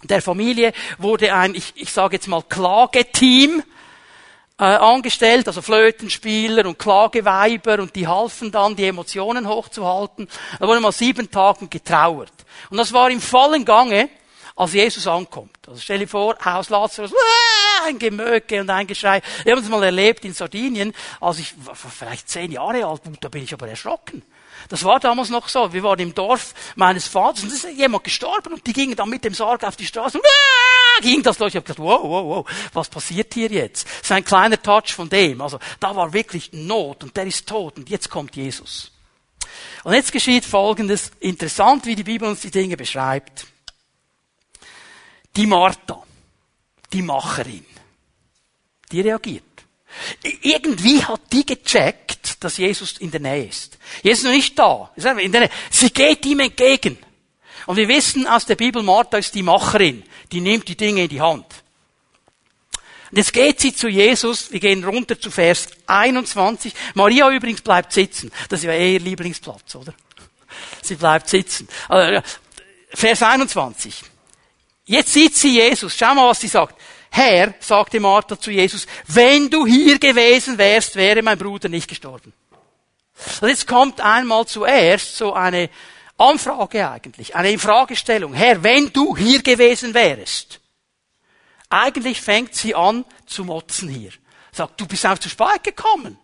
[0.03, 3.63] der Familie wurde ein, ich, ich sage jetzt mal, Klageteam
[4.58, 10.27] äh, angestellt, also Flötenspieler und Klageweiber und die halfen dann, die Emotionen hochzuhalten.
[10.60, 12.31] Da wurde mal sieben Tagen getrauert.
[12.69, 14.10] Und das war im vollen Gange,
[14.55, 15.58] als Jesus ankommt.
[15.67, 17.12] Also stell dir vor, Haus Lazarus,
[17.86, 19.21] ein Gemöke und ein Geschrei.
[19.43, 21.53] Wir haben es mal erlebt in Sardinien, als ich
[21.89, 24.23] vielleicht zehn Jahre alt war, da bin ich aber erschrocken.
[24.69, 25.71] Das war damals noch so.
[25.71, 29.10] Wir waren im Dorf meines Vaters und es ist jemand gestorben und die gingen dann
[29.10, 31.49] mit dem Sarg auf die Straße und ah, ging das durch.
[31.49, 33.86] Ich habe gedacht, wow, wow, wow, was passiert hier jetzt?
[33.86, 35.41] Das ist ein kleiner Touch von dem.
[35.41, 38.91] Also da war wirklich Not und der ist tot und jetzt kommt Jesus.
[39.84, 41.12] Und jetzt geschieht Folgendes.
[41.19, 43.45] Interessant, wie die Bibel uns die Dinge beschreibt.
[45.36, 46.01] Die Martha.
[46.91, 47.65] die Macherin.
[48.91, 49.54] Die reagiert.
[50.41, 53.77] Irgendwie hat die gecheckt, dass Jesus in der Nähe ist.
[54.03, 54.91] Jesus ist noch nicht da.
[55.69, 56.97] Sie geht ihm entgegen.
[57.65, 60.03] Und wir wissen aus der Bibel, Martha ist die Macherin.
[60.31, 61.45] Die nimmt die Dinge in die Hand.
[63.12, 64.51] Und jetzt geht sie zu Jesus.
[64.51, 66.73] Wir gehen runter zu Vers 21.
[66.95, 68.31] Maria übrigens bleibt sitzen.
[68.49, 69.93] Das ist ja eh ihr Lieblingsplatz, oder?
[70.81, 71.67] Sie bleibt sitzen.
[71.88, 72.21] Also,
[72.89, 74.03] Vers 21.
[74.86, 75.95] Jetzt sieht sie Jesus.
[75.97, 76.75] Schau mal, was sie sagt.
[77.15, 82.34] Herr, sagte Martha zu Jesus, wenn du hier gewesen wärst, wäre mein Bruder nicht gestorben.
[83.39, 85.69] Und jetzt kommt einmal zuerst so eine
[86.17, 88.34] Anfrage eigentlich, eine Infragestellung.
[88.34, 90.60] Herr, wenn du hier gewesen wärst.
[91.69, 94.12] Eigentlich fängt sie an zu motzen hier.
[94.51, 96.17] Sagt, du bist auch zu spät gekommen.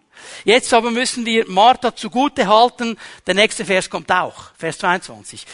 [0.43, 2.97] Jetzt aber müssen wir Martha zugute halten.
[3.25, 4.51] Der nächste Vers kommt auch.
[4.57, 5.45] Vers 22.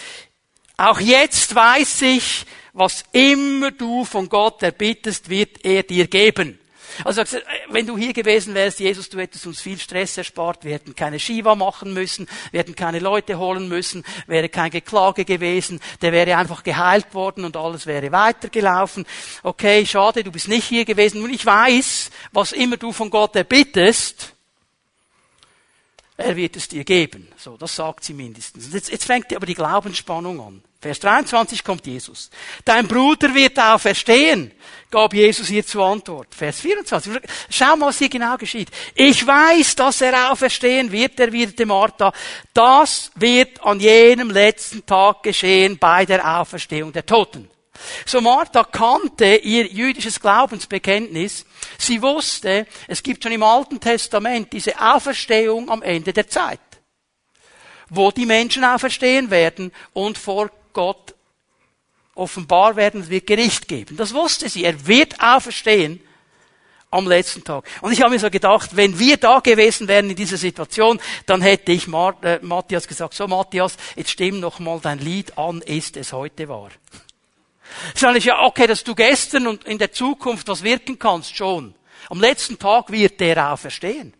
[0.79, 6.59] Auch jetzt weiß ich, was immer du von Gott erbittest, wird er dir geben.
[7.03, 7.23] Also
[7.69, 11.19] wenn du hier gewesen wärst, Jesus, du hättest uns viel Stress erspart, wir hätten keine
[11.19, 16.37] Shiva machen müssen, wir hätten keine Leute holen müssen, wäre kein Geklage gewesen, der wäre
[16.37, 19.07] einfach geheilt worden und alles wäre weitergelaufen.
[19.41, 21.23] Okay, schade, du bist nicht hier gewesen.
[21.23, 24.36] Und ich weiß, was immer du von Gott erbittest,
[26.17, 27.27] er wird es dir geben.
[27.37, 28.73] So, das sagt sie mindestens.
[28.73, 30.63] Jetzt, jetzt fängt aber die Glaubensspannung an.
[30.81, 32.29] Vers 23 kommt Jesus.
[32.65, 34.51] Dein Bruder wird auferstehen,
[34.91, 36.33] gab Jesus ihr zur Antwort.
[36.33, 37.19] Vers 24.
[37.49, 38.69] Schau mal, was hier genau geschieht.
[38.95, 42.11] Ich weiß, dass er auferstehen wird, erwiderte Martha.
[42.53, 47.49] Das wird an jenem letzten Tag geschehen bei der Auferstehung der Toten.
[48.05, 51.45] So Martha kannte ihr jüdisches Glaubensbekenntnis.
[51.77, 56.59] Sie wusste, es gibt schon im Alten Testament diese Auferstehung am Ende der Zeit,
[57.89, 61.15] wo die Menschen auferstehen werden und vor Gott
[62.17, 63.95] offenbar werden, es wird Gericht geben.
[63.95, 64.63] Das wusste sie.
[64.63, 66.01] Er wird auferstehen
[66.89, 67.65] am letzten Tag.
[67.81, 71.41] Und ich habe mir so gedacht, wenn wir da gewesen wären in dieser Situation, dann
[71.41, 75.97] hätte ich äh, Matthias gesagt, so Matthias, jetzt stimm noch mal dein Lied an, ist
[75.97, 76.69] es heute wahr.
[77.95, 81.75] Sag ich, ja, okay, dass du gestern und in der Zukunft was wirken kannst, schon.
[82.09, 84.13] Am letzten Tag wird der auferstehen.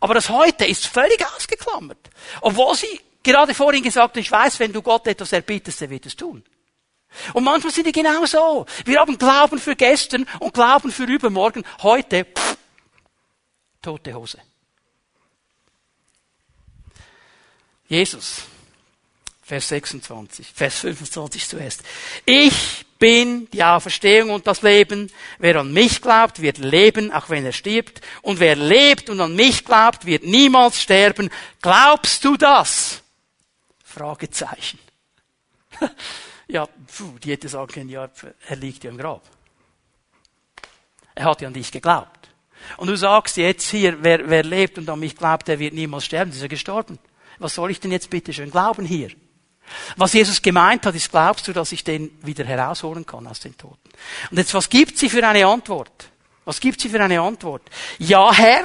[0.00, 2.10] Aber das heute ist völlig ausgeklammert.
[2.40, 6.06] Obwohl sie gerade vorhin gesagt hat, ich weiß, wenn du Gott etwas erbittest, er wird
[6.06, 6.44] es tun.
[7.32, 8.66] Und manchmal sind die genau so.
[8.84, 11.64] Wir haben Glauben für gestern und Glauben für übermorgen.
[11.82, 12.56] Heute, pff,
[13.80, 14.38] tote Hose.
[17.88, 18.42] Jesus
[19.46, 21.84] Vers 26, Vers 25 zuerst.
[22.24, 25.08] Ich bin die Auferstehung und das Leben.
[25.38, 28.00] Wer an mich glaubt, wird leben, auch wenn er stirbt.
[28.22, 31.30] Und wer lebt und an mich glaubt, wird niemals sterben.
[31.62, 33.04] Glaubst du das?
[33.84, 34.80] Fragezeichen.
[36.48, 38.10] ja, puh, die hätte sagen können, ja,
[38.48, 39.22] er liegt ja im Grab.
[41.14, 42.30] Er hat ja an dich geglaubt.
[42.78, 46.04] Und du sagst jetzt hier, wer, wer lebt und an mich glaubt, der wird niemals
[46.04, 46.98] sterben, ist er gestorben.
[47.38, 49.10] Was soll ich denn jetzt bitte schön glauben hier?
[49.96, 53.56] Was Jesus gemeint hat, ist, glaubst du, dass ich den wieder herausholen kann aus den
[53.56, 53.90] Toten?
[54.30, 56.08] Und jetzt, was gibt sie für eine Antwort?
[56.44, 57.62] Was gibt sie für eine Antwort?
[57.98, 58.64] Ja, Herr,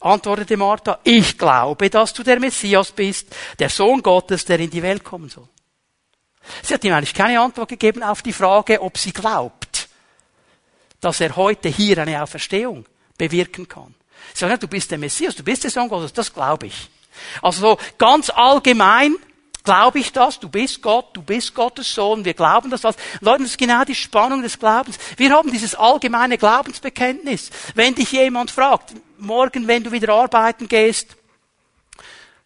[0.00, 4.82] antwortete Martha, ich glaube, dass du der Messias bist, der Sohn Gottes, der in die
[4.82, 5.48] Welt kommen soll.
[6.62, 9.88] Sie hat ihm eigentlich keine Antwort gegeben auf die Frage, ob sie glaubt,
[11.00, 13.94] dass er heute hier eine Auferstehung bewirken kann.
[14.34, 16.88] Sie sagt, du bist der Messias, du bist der Sohn Gottes, das glaube ich.
[17.42, 19.16] Also so ganz allgemein
[19.64, 20.40] Glaube ich das?
[20.40, 22.82] Du bist Gott, du bist Gottes Sohn, wir glauben das.
[22.82, 24.98] Leute, das ist genau die Spannung des Glaubens.
[25.16, 27.50] Wir haben dieses allgemeine Glaubensbekenntnis.
[27.74, 31.18] Wenn dich jemand fragt, morgen, wenn du wieder arbeiten gehst,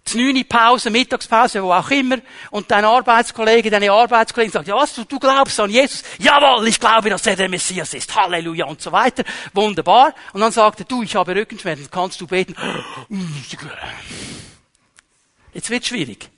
[0.05, 2.19] Znüni Pause, Mittagspause, wo auch immer,
[2.51, 6.03] und dein Arbeitskollege, deine Arbeitskollegin sagt, ja was, du, du glaubst an Jesus?
[6.19, 8.15] Jawohl, ich glaube, dass er der Messias ist.
[8.15, 9.23] Halleluja und so weiter.
[9.55, 10.13] Wunderbar.
[10.33, 12.57] Und dann sagt er, du, ich habe Rückenschmerzen, kannst du beten?
[15.55, 16.31] Jetzt wird schwierig.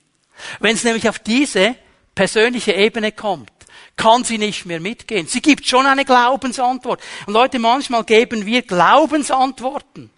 [0.59, 1.75] Wenn es nämlich auf diese
[2.13, 3.51] persönliche Ebene kommt,
[3.97, 5.27] kann sie nicht mehr mitgehen.
[5.27, 7.01] Sie gibt schon eine Glaubensantwort.
[7.25, 10.09] Und Leute, manchmal geben wir Glaubensantworten,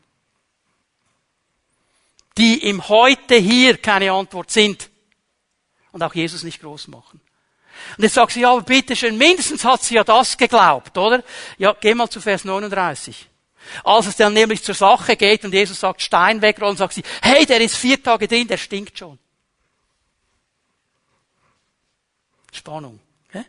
[2.37, 4.89] die im Heute hier keine Antwort sind
[5.91, 7.21] und auch Jesus nicht groß machen.
[7.97, 11.23] Und jetzt sagt sie, ja, aber bitteschön, mindestens hat sie ja das geglaubt, oder?
[11.57, 13.27] Ja, geh mal zu Vers 39.
[13.83, 17.45] Als es dann nämlich zur Sache geht und Jesus sagt, Stein wegrollen, sagt sie, hey,
[17.45, 19.19] der ist vier Tage drin, der stinkt schon.
[22.57, 22.99] Spannung.
[23.29, 23.45] Okay?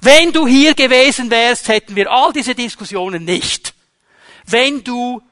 [0.00, 3.74] Wenn du hier gewesen wärst, hätten wir all diese Diskussionen nicht.
[4.44, 5.22] Wenn du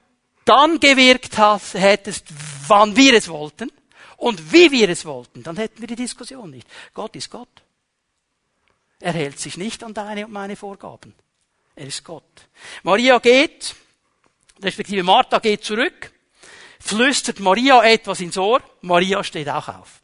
[0.45, 2.27] dann gewirkt hast, hättest,
[2.69, 3.71] wann wir es wollten
[4.17, 6.69] und wie wir es wollten, dann hätten wir die Diskussion nicht.
[6.95, 7.49] Gott ist Gott.
[9.01, 11.15] Er hält sich nicht an deine und meine Vorgaben.
[11.75, 12.49] Er ist Gott.
[12.83, 13.75] Maria geht,
[14.63, 16.13] respektive Martha geht zurück,
[16.81, 20.01] flüstert Maria etwas ins Ohr, Maria steht auch auf.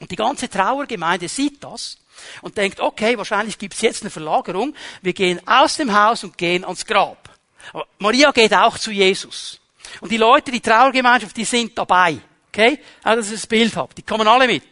[0.00, 1.98] Und die ganze Trauergemeinde sieht das
[2.42, 6.64] und denkt, okay, wahrscheinlich gibt's jetzt eine Verlagerung, wir gehen aus dem Haus und gehen
[6.64, 7.30] ans Grab.
[7.72, 9.60] Aber Maria geht auch zu Jesus.
[10.00, 12.18] Und die Leute, die Trauergemeinschaft, die sind dabei.
[12.48, 12.78] Okay?
[13.02, 13.98] Also, dass ihr das Bild habt.
[13.98, 14.62] Die kommen alle mit.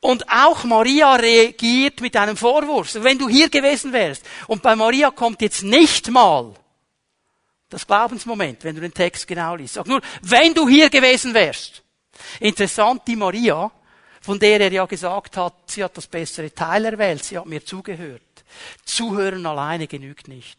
[0.00, 2.94] Und auch Maria reagiert mit einem Vorwurf.
[2.94, 6.54] Wenn du hier gewesen wärst, und bei Maria kommt jetzt nicht mal
[7.68, 9.74] das Glaubensmoment, wenn du den Text genau liest.
[9.74, 11.82] Sag nur, wenn du hier gewesen wärst.
[12.40, 13.70] Interessant, die Maria,
[14.28, 17.64] von der er ja gesagt hat, sie hat das bessere Teil erwählt, sie hat mir
[17.64, 18.20] zugehört.
[18.84, 20.58] Zuhören alleine genügt nicht.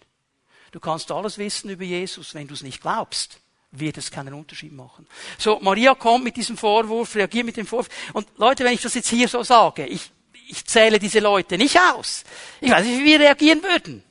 [0.72, 3.40] Du kannst alles wissen über Jesus, wenn du es nicht glaubst
[3.72, 5.06] wird es keinen Unterschied machen.
[5.38, 7.90] So, Maria kommt mit diesem Vorwurf, reagiert mit dem Vorwurf.
[8.14, 10.10] Und Leute, wenn ich das jetzt hier so sage, ich,
[10.48, 12.24] ich zähle diese Leute nicht aus.
[12.62, 14.04] Ich weiß nicht, wie wir reagieren würden.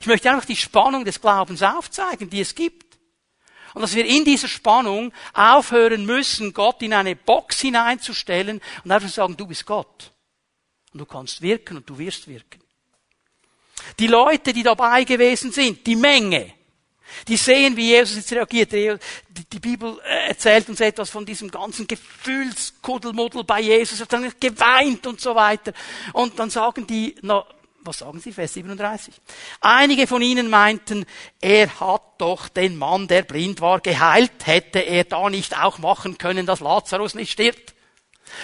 [0.00, 2.85] Ich möchte einfach die Spannung des Glaubens aufzeigen, die es gibt.
[3.76, 9.10] Und dass wir in dieser Spannung aufhören müssen, Gott in eine Box hineinzustellen und einfach
[9.10, 10.12] sagen, du bist Gott.
[10.94, 12.62] Und du kannst wirken und du wirst wirken.
[13.98, 16.54] Die Leute, die dabei gewesen sind, die Menge,
[17.28, 18.72] die sehen, wie Jesus jetzt reagiert.
[18.72, 24.00] Die Bibel äh, erzählt uns etwas von diesem ganzen Gefühlskuddelmuddel bei Jesus.
[24.00, 25.74] Er hat dann geweint und so weiter.
[26.14, 27.14] Und dann sagen die,
[27.86, 29.14] was sagen sie, Vers 37?
[29.60, 31.06] Einige von ihnen meinten,
[31.40, 34.32] er hat doch den Mann, der blind war, geheilt.
[34.44, 37.74] Hätte er da nicht auch machen können, dass Lazarus nicht stirbt?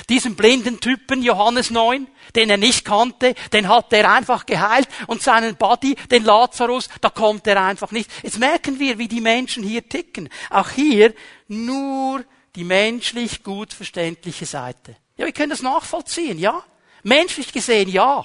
[0.09, 5.23] Diesen blinden Typen, Johannes 9, den er nicht kannte, den hat er einfach geheilt und
[5.23, 8.11] seinen Buddy, den Lazarus, da kommt er einfach nicht.
[8.23, 10.29] Jetzt merken wir, wie die Menschen hier ticken.
[10.51, 11.15] Auch hier
[11.49, 12.25] nur
[12.55, 14.97] die menschlich gut verständliche Seite.
[15.17, 16.63] Ja, wir können das nachvollziehen, ja.
[17.03, 18.25] Menschlich gesehen, ja.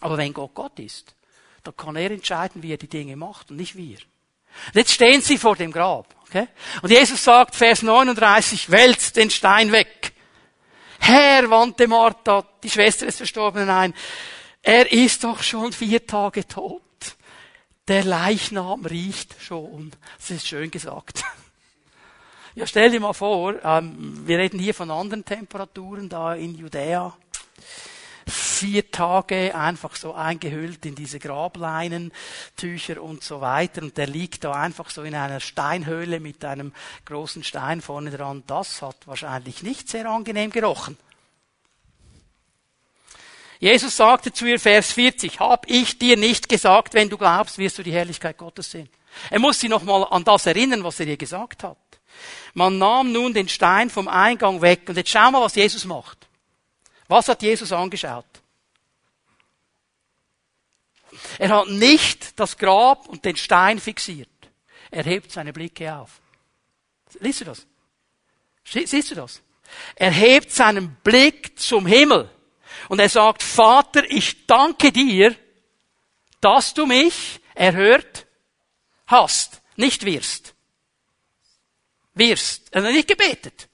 [0.00, 1.14] Aber wenn Gott Gott ist,
[1.62, 3.98] dann kann er entscheiden, wie er die Dinge macht und nicht wir.
[4.66, 6.14] Und jetzt stehen sie vor dem Grab.
[6.26, 6.48] Okay?
[6.82, 10.12] Und Jesus sagt, Vers 39, wälzt den Stein weg.
[10.98, 13.94] Herr, wandte Martha, die Schwester des Verstorbenen ein,
[14.62, 16.82] er ist doch schon vier Tage tot.
[17.86, 19.92] Der Leichnam riecht schon.
[20.18, 21.24] Das ist schön gesagt.
[22.54, 27.16] Ja, stell dir mal vor, ähm, wir reden hier von anderen Temperaturen da in Judäa
[28.28, 33.82] vier Tage einfach so eingehüllt in diese Grableinentücher und so weiter.
[33.82, 36.72] Und der liegt da einfach so in einer Steinhöhle mit einem
[37.04, 38.44] großen Stein vorne dran.
[38.46, 40.96] Das hat wahrscheinlich nicht sehr angenehm gerochen.
[43.60, 47.78] Jesus sagte zu ihr, Vers 40, hab ich dir nicht gesagt, wenn du glaubst, wirst
[47.78, 48.88] du die Herrlichkeit Gottes sehen.
[49.30, 51.76] Er muss sie nochmal an das erinnern, was er ihr gesagt hat.
[52.54, 56.17] Man nahm nun den Stein vom Eingang weg und jetzt schau mal, was Jesus macht.
[57.08, 58.26] Was hat Jesus angeschaut?
[61.38, 64.28] Er hat nicht das Grab und den Stein fixiert.
[64.90, 66.20] Er hebt seine Blicke auf.
[67.20, 67.66] Liest du das?
[68.64, 69.42] Siehst du das?
[69.96, 72.30] Er hebt seinen Blick zum Himmel
[72.88, 75.34] und er sagt, Vater, ich danke dir,
[76.40, 78.26] dass du mich erhört
[79.06, 80.54] hast, nicht wirst.
[82.14, 82.68] Wirst.
[82.72, 83.68] Er hat nicht gebetet.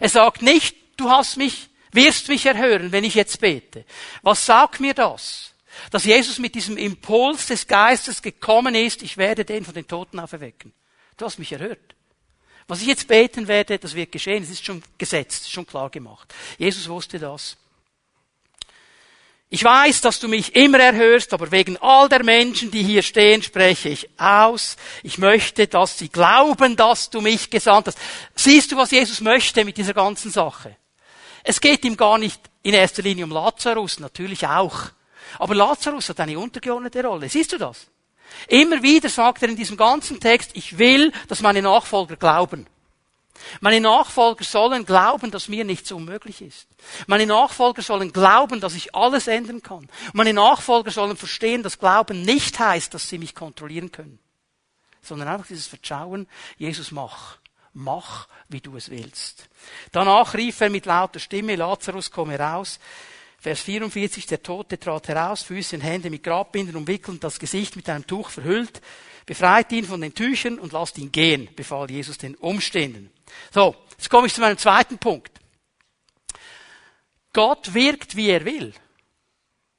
[0.00, 3.84] Er sagt nicht, du hast mich, wirst mich erhören, wenn ich jetzt bete.
[4.22, 5.54] Was sagt mir das?
[5.90, 10.18] dass Jesus mit diesem Impuls des Geistes gekommen ist, ich werde den von den Toten
[10.18, 10.72] auferwecken.
[11.16, 11.94] Du hast mich erhört.
[12.66, 16.32] Was ich jetzt beten werde, das wird geschehen, es ist schon gesetzt, schon klar gemacht.
[16.58, 17.56] Jesus wusste das.
[19.50, 23.42] Ich weiß, dass du mich immer erhörst, aber wegen all der Menschen, die hier stehen,
[23.42, 24.76] spreche ich aus.
[25.02, 27.98] Ich möchte, dass sie glauben, dass du mich gesandt hast.
[28.34, 30.76] Siehst du, was Jesus möchte mit dieser ganzen Sache?
[31.44, 34.90] Es geht ihm gar nicht in erster Linie um Lazarus, natürlich auch.
[35.38, 37.28] Aber Lazarus hat eine untergeordnete Rolle.
[37.28, 37.86] Siehst du das?
[38.48, 42.66] Immer wieder sagt er in diesem ganzen Text, ich will, dass meine Nachfolger glauben.
[43.60, 46.66] Meine Nachfolger sollen glauben, dass mir nichts unmöglich ist.
[47.06, 49.88] Meine Nachfolger sollen glauben, dass ich alles ändern kann.
[50.12, 54.18] Meine Nachfolger sollen verstehen, dass Glauben nicht heißt, dass sie mich kontrollieren können,
[55.02, 56.26] sondern einfach dieses Vertrauen,
[56.56, 57.38] Jesus mach.
[57.74, 59.48] Mach, wie du es willst.
[59.90, 62.78] Danach rief er mit lauter Stimme, Lazarus, komme raus.
[63.38, 67.88] Vers 44, der Tote trat heraus, Füße und Hände mit Grabbinden umwickelt das Gesicht mit
[67.90, 68.80] einem Tuch verhüllt.
[69.26, 73.10] Befreit ihn von den Tüchern und lasst ihn gehen, befahl Jesus den Umstehenden.
[73.52, 75.32] So, jetzt komme ich zu meinem zweiten Punkt.
[77.32, 78.72] Gott wirkt, wie er will.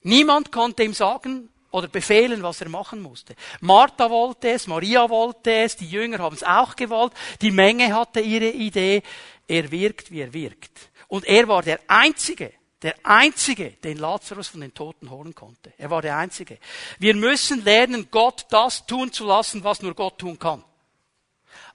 [0.01, 3.35] Niemand konnte ihm sagen oder befehlen, was er machen musste.
[3.59, 7.11] Martha wollte es, Maria wollte es, die Jünger haben es auch gewollt,
[7.41, 9.03] die Menge hatte ihre Idee.
[9.45, 10.89] Er wirkt, wie er wirkt.
[11.09, 15.73] Und er war der Einzige, der Einzige, den Lazarus von den Toten holen konnte.
[15.77, 16.59] Er war der Einzige.
[16.97, 20.63] Wir müssen lernen, Gott das tun zu lassen, was nur Gott tun kann.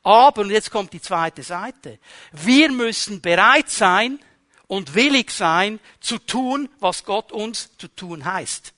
[0.03, 1.99] Aber, und jetzt kommt die zweite Seite,
[2.33, 4.19] wir müssen bereit sein
[4.67, 8.73] und willig sein, zu tun, was Gott uns zu tun heißt.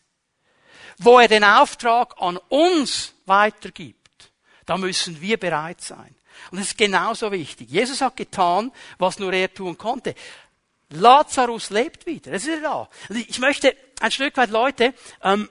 [0.99, 4.31] Wo er den Auftrag an uns weitergibt,
[4.67, 6.15] da müssen wir bereit sein.
[6.51, 7.71] Und das ist genauso wichtig.
[7.71, 10.15] Jesus hat getan, was nur er tun konnte.
[10.91, 12.33] Lazarus lebt wieder.
[12.33, 12.89] Das ist er da.
[13.09, 15.49] ich möchte ein Stück weit Leute, ähm,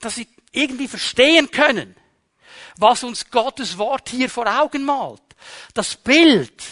[0.00, 1.96] dass sie irgendwie verstehen können,
[2.76, 5.22] was uns Gottes Wort hier vor Augen malt.
[5.74, 6.62] Das Bild,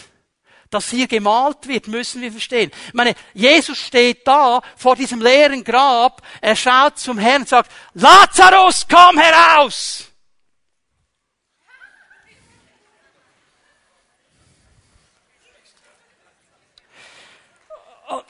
[0.71, 2.71] das hier gemalt wird, müssen wir verstehen.
[2.87, 7.71] Ich meine, Jesus steht da vor diesem leeren Grab, er schaut zum Herrn und sagt,
[7.93, 10.07] Lazarus, komm heraus!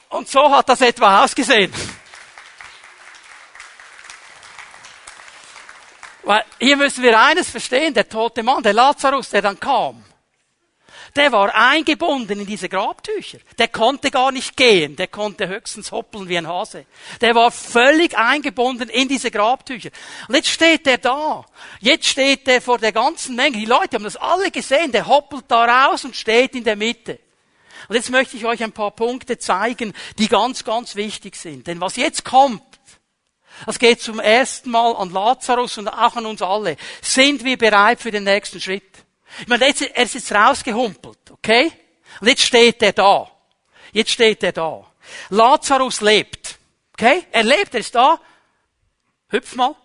[0.10, 1.74] Und so hat das etwa ausgesehen.
[6.24, 10.04] Weil hier müssen wir eines verstehen, der tote Mann, der Lazarus, der dann kam,
[11.16, 13.40] der war eingebunden in diese Grabtücher.
[13.58, 16.86] Der konnte gar nicht gehen, der konnte höchstens hoppeln wie ein Hase.
[17.20, 19.90] Der war völlig eingebunden in diese Grabtücher.
[20.28, 21.46] Und jetzt steht er da.
[21.82, 23.58] Jetzt steht er vor der ganzen Menge.
[23.58, 24.92] Die Leute haben das alle gesehen.
[24.92, 27.20] Der hoppelt da raus und steht in der Mitte.
[27.90, 31.68] Und jetzt möchte ich euch ein paar Punkte zeigen, die ganz, ganz wichtig sind.
[31.68, 32.64] Denn was jetzt kommt,
[33.66, 36.78] das geht zum ersten Mal an Lazarus und auch an uns alle.
[37.02, 38.84] Sind wir bereit für den nächsten Schritt?
[39.40, 41.72] Ich meine, er ist jetzt rausgehumpelt, okay?
[42.20, 43.32] Und jetzt steht er da.
[43.92, 44.86] Jetzt steht er da.
[45.30, 46.58] Lazarus lebt.
[46.94, 47.26] Okay?
[47.32, 48.20] Er lebt, er ist da.
[49.30, 49.76] Hüpf mal.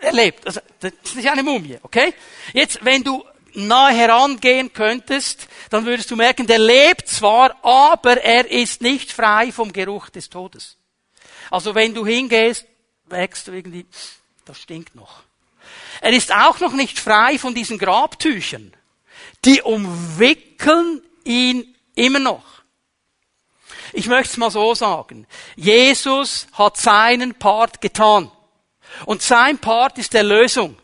[0.00, 0.46] Er lebt.
[0.46, 2.14] Also, das ist nicht eine Mumie, okay?
[2.52, 3.24] Jetzt, wenn du
[3.54, 9.52] nahe herangehen könntest, dann würdest du merken, der lebt zwar, aber er ist nicht frei
[9.52, 10.76] vom Geruch des Todes.
[11.50, 12.66] Also wenn du hingehst,
[13.06, 13.86] wächst du irgendwie,
[14.44, 15.22] das stinkt noch.
[16.02, 18.72] Er ist auch noch nicht frei von diesen Grabtüchern.
[19.44, 22.42] Die umwickeln ihn immer noch.
[23.92, 25.28] Ich möchte es mal so sagen.
[25.54, 28.32] Jesus hat seinen Part getan.
[29.06, 30.76] Und sein Part ist Erlösung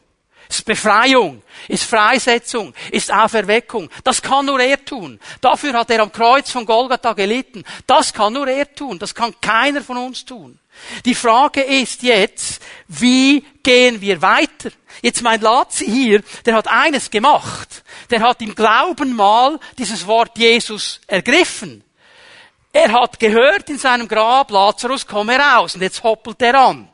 [0.48, 3.90] ist Befreiung, ist Freisetzung, ist Auferweckung.
[4.02, 5.20] Das kann nur er tun.
[5.40, 7.64] Dafür hat er am Kreuz von Golgatha gelitten.
[7.86, 8.98] Das kann nur er tun.
[8.98, 10.58] Das kann keiner von uns tun.
[11.04, 14.70] Die Frage ist jetzt, wie gehen wir weiter?
[15.02, 17.84] Jetzt mein Lazi hier, der hat eines gemacht.
[18.10, 21.84] Der hat im Glauben mal dieses Wort Jesus ergriffen.
[22.72, 25.74] Er hat gehört in seinem Grab, Lazarus, komm heraus.
[25.74, 26.88] Und jetzt hoppelt er an.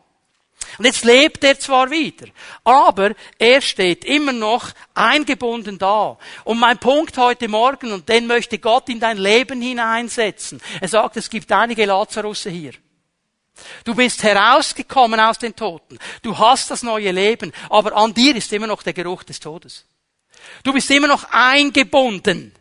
[0.79, 2.27] Und jetzt lebt er zwar wieder,
[2.65, 6.17] aber er steht immer noch eingebunden da.
[6.43, 10.61] Und mein Punkt heute Morgen, und den möchte Gott in dein Leben hineinsetzen.
[10.81, 12.73] Er sagt, es gibt einige Lazarusse hier.
[13.85, 15.99] Du bist herausgekommen aus den Toten.
[16.23, 19.85] Du hast das neue Leben, aber an dir ist immer noch der Geruch des Todes.
[20.63, 22.53] Du bist immer noch eingebunden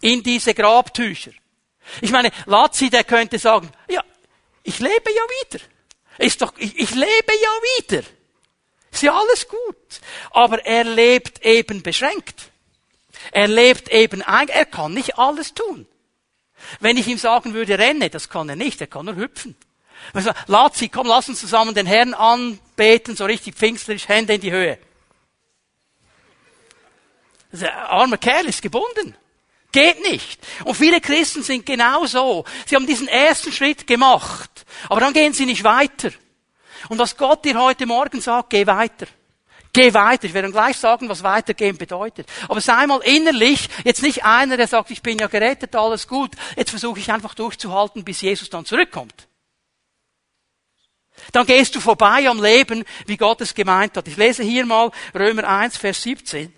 [0.00, 1.32] in diese Grabtücher.
[2.00, 4.02] Ich meine, Lazi, der könnte sagen, ja,
[4.62, 5.64] ich lebe ja wieder.
[6.18, 8.02] Ist doch, ich, ich lebe ja wieder.
[8.90, 10.00] Ist ja alles gut.
[10.30, 12.50] Aber er lebt eben beschränkt.
[13.32, 15.86] Er lebt eben, er kann nicht alles tun.
[16.80, 19.56] Wenn ich ihm sagen würde, renne, das kann er nicht, er kann nur hüpfen.
[20.12, 24.52] Also, Lazi, komm, lass uns zusammen den Herrn anbeten, so richtig pfingstlerisch, Hände in die
[24.52, 24.78] Höhe.
[27.52, 29.16] Der arme Kerl ist gebunden.
[29.72, 30.40] Geht nicht.
[30.64, 32.44] Und viele Christen sind genau so.
[32.66, 34.64] Sie haben diesen ersten Schritt gemacht.
[34.88, 36.10] Aber dann gehen sie nicht weiter.
[36.88, 39.06] Und was Gott dir heute Morgen sagt, geh weiter.
[39.72, 40.24] Geh weiter.
[40.24, 42.28] Ich werde gleich sagen, was weitergehen bedeutet.
[42.48, 46.32] Aber sei mal innerlich jetzt nicht einer, der sagt, ich bin ja gerettet, alles gut.
[46.56, 49.27] Jetzt versuche ich einfach durchzuhalten, bis Jesus dann zurückkommt.
[51.32, 54.08] Dann gehst du vorbei am Leben, wie Gott es gemeint hat.
[54.08, 56.52] Ich lese hier mal Römer 1, Vers 17.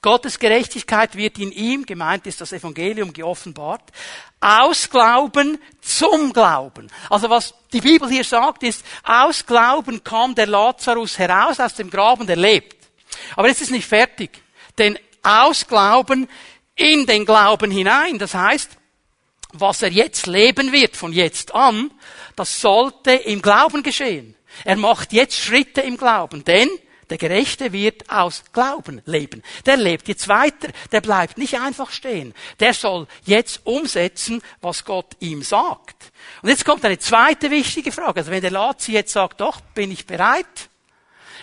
[0.00, 3.90] Gottes Gerechtigkeit wird in ihm, gemeint ist das Evangelium, geoffenbart,
[4.40, 6.90] aus Glauben zum Glauben.
[7.10, 11.90] Also was die Bibel hier sagt ist, aus Glauben kam der Lazarus heraus aus dem
[11.90, 12.76] Graben, der lebt.
[13.36, 14.42] Aber es ist nicht fertig.
[14.78, 16.28] Denn aus Glauben
[16.76, 18.18] in den Glauben hinein.
[18.18, 18.70] Das heißt,
[19.54, 21.90] was er jetzt leben wird von jetzt an,
[22.36, 24.34] das sollte im Glauben geschehen.
[24.64, 26.68] Er macht jetzt Schritte im Glauben, denn
[27.10, 29.42] der Gerechte wird aus Glauben leben.
[29.66, 30.68] Der lebt jetzt weiter.
[30.90, 32.34] Der bleibt nicht einfach stehen.
[32.60, 36.12] Der soll jetzt umsetzen, was Gott ihm sagt.
[36.42, 38.20] Und jetzt kommt eine zweite wichtige Frage.
[38.20, 40.46] Also wenn der Lazi jetzt sagt, doch, bin ich bereit?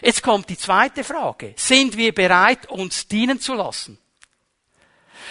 [0.02, 1.54] Jetzt kommt die zweite Frage.
[1.58, 4.00] Sind wir bereit, uns dienen zu lassen?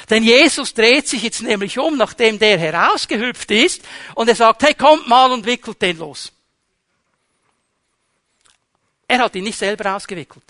[0.08, 3.82] Denn Jesus dreht sich jetzt nämlich um, nachdem der herausgehüpft ist,
[4.14, 6.32] und er sagt, hey, kommt mal und wickelt den los.
[9.06, 10.44] Er hat ihn nicht selber ausgewickelt.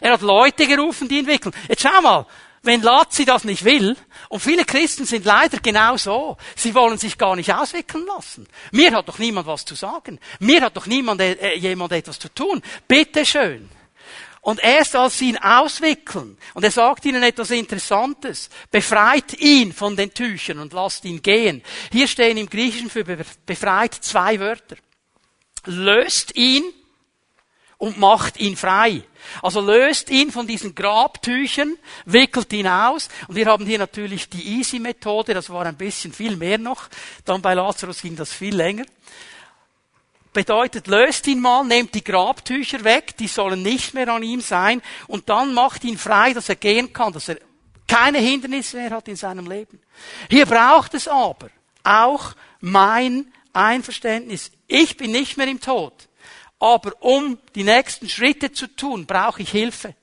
[0.00, 1.54] Er hat Leute gerufen, die ihn wickeln.
[1.68, 2.26] Jetzt schau mal,
[2.62, 3.96] wenn Lazzi das nicht will,
[4.28, 8.46] und viele Christen sind leider genau so, sie wollen sich gar nicht auswickeln lassen.
[8.72, 10.18] Mir hat doch niemand was zu sagen.
[10.38, 12.62] Mir hat doch niemand, äh, jemand etwas zu tun.
[12.86, 13.70] Bitte schön.
[14.48, 19.94] Und erst als sie ihn auswickeln, und er sagt ihnen etwas Interessantes, befreit ihn von
[19.94, 21.62] den Tüchern und lasst ihn gehen.
[21.92, 24.76] Hier stehen im Griechischen für befreit zwei Wörter.
[25.66, 26.64] Löst ihn
[27.76, 29.02] und macht ihn frei.
[29.42, 31.76] Also löst ihn von diesen Grabtüchern,
[32.06, 33.10] wickelt ihn aus.
[33.26, 36.88] Und wir haben hier natürlich die Easy-Methode, das war ein bisschen viel mehr noch.
[37.26, 38.86] Dann bei Lazarus ging das viel länger.
[40.32, 44.82] Bedeutet, löst ihn mal, nehmt die Grabtücher weg, die sollen nicht mehr an ihm sein,
[45.06, 47.38] und dann macht ihn frei, dass er gehen kann, dass er
[47.86, 49.80] keine Hindernisse mehr hat in seinem Leben.
[50.30, 51.48] Hier braucht es aber
[51.82, 54.52] auch mein Einverständnis.
[54.66, 56.08] Ich bin nicht mehr im Tod.
[56.60, 59.94] Aber um die nächsten Schritte zu tun, brauche ich Hilfe.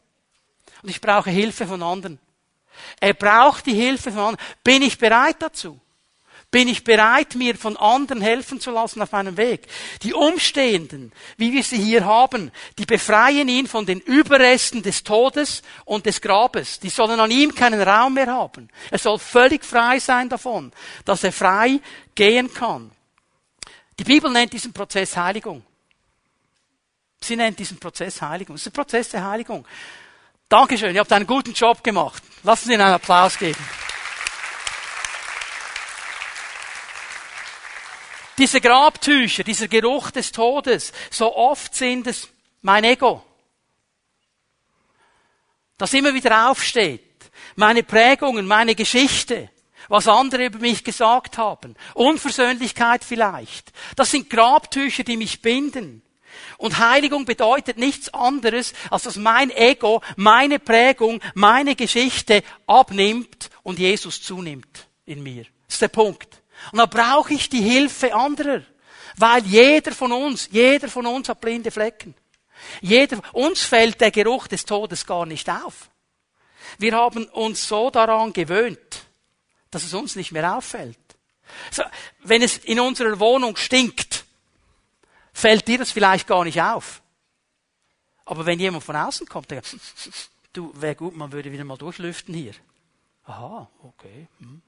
[0.81, 2.19] Und ich brauche Hilfe von anderen.
[2.99, 4.45] Er braucht die Hilfe von anderen.
[4.63, 5.79] Bin ich bereit dazu?
[6.55, 9.67] Bin ich bereit, mir von anderen helfen zu lassen auf meinem Weg?
[10.03, 12.49] Die Umstehenden, wie wir sie hier haben,
[12.79, 16.79] die befreien ihn von den Überresten des Todes und des Grabes.
[16.79, 18.69] Die sollen an ihm keinen Raum mehr haben.
[18.89, 20.71] Er soll völlig frei sein davon,
[21.03, 21.81] dass er frei
[22.15, 22.89] gehen kann.
[23.99, 25.61] Die Bibel nennt diesen Prozess Heiligung.
[27.19, 28.55] Sie nennt diesen Prozess Heiligung.
[28.55, 29.67] Das ist der Prozess der Heiligung.
[30.47, 32.23] Dankeschön, ihr habt einen guten Job gemacht.
[32.43, 33.59] Lassen Sie Ihnen einen Applaus geben.
[38.37, 42.27] Diese Grabtücher, dieser Geruch des Todes, so oft sind es
[42.61, 43.23] mein Ego,
[45.77, 47.01] das immer wieder aufsteht,
[47.55, 49.49] meine Prägungen, meine Geschichte,
[49.87, 53.71] was andere über mich gesagt haben, Unversöhnlichkeit vielleicht.
[53.95, 56.01] Das sind Grabtücher, die mich binden.
[56.57, 63.79] Und Heiligung bedeutet nichts anderes, als dass mein Ego, meine Prägung, meine Geschichte abnimmt und
[63.79, 65.43] Jesus zunimmt in mir.
[65.67, 66.41] Das ist der Punkt.
[66.71, 68.61] Und da brauche ich die Hilfe anderer.
[69.17, 72.13] Weil jeder von uns, jeder von uns hat blinde Flecken.
[72.81, 75.89] Jeder, uns fällt der Geruch des Todes gar nicht auf.
[76.77, 79.05] Wir haben uns so daran gewöhnt,
[79.71, 80.97] dass es uns nicht mehr auffällt.
[81.71, 81.83] So,
[82.23, 84.25] wenn es in unserer Wohnung stinkt,
[85.31, 87.01] fällt dir das vielleicht gar nicht auf.
[88.25, 89.61] Aber wenn jemand von außen kommt, der,
[90.53, 92.53] du, wäre gut, man würde wieder mal durchlüften hier.
[93.25, 94.27] Aha, okay.
[94.39, 94.61] Hm.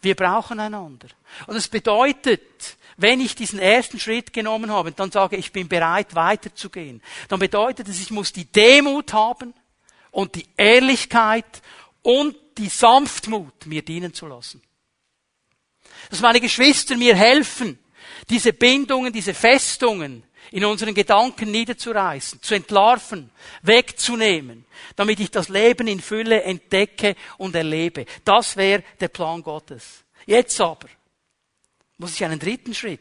[0.00, 1.08] Wir brauchen einander.
[1.46, 6.14] Und es bedeutet, wenn ich diesen ersten Schritt genommen habe, dann sage ich bin bereit
[6.14, 9.54] weiterzugehen, dann bedeutet es, ich muss die Demut haben
[10.10, 11.62] und die Ehrlichkeit
[12.02, 14.62] und die Sanftmut, mir dienen zu lassen.
[16.10, 17.78] Dass meine Geschwister mir helfen,
[18.28, 23.30] diese Bindungen, diese Festungen in unseren Gedanken niederzureißen, zu entlarven,
[23.62, 24.64] wegzunehmen,
[24.96, 28.06] damit ich das Leben in Fülle entdecke und erlebe.
[28.24, 30.04] Das wäre der Plan Gottes.
[30.26, 30.88] Jetzt aber
[31.98, 33.00] muss ich einen dritten Schritt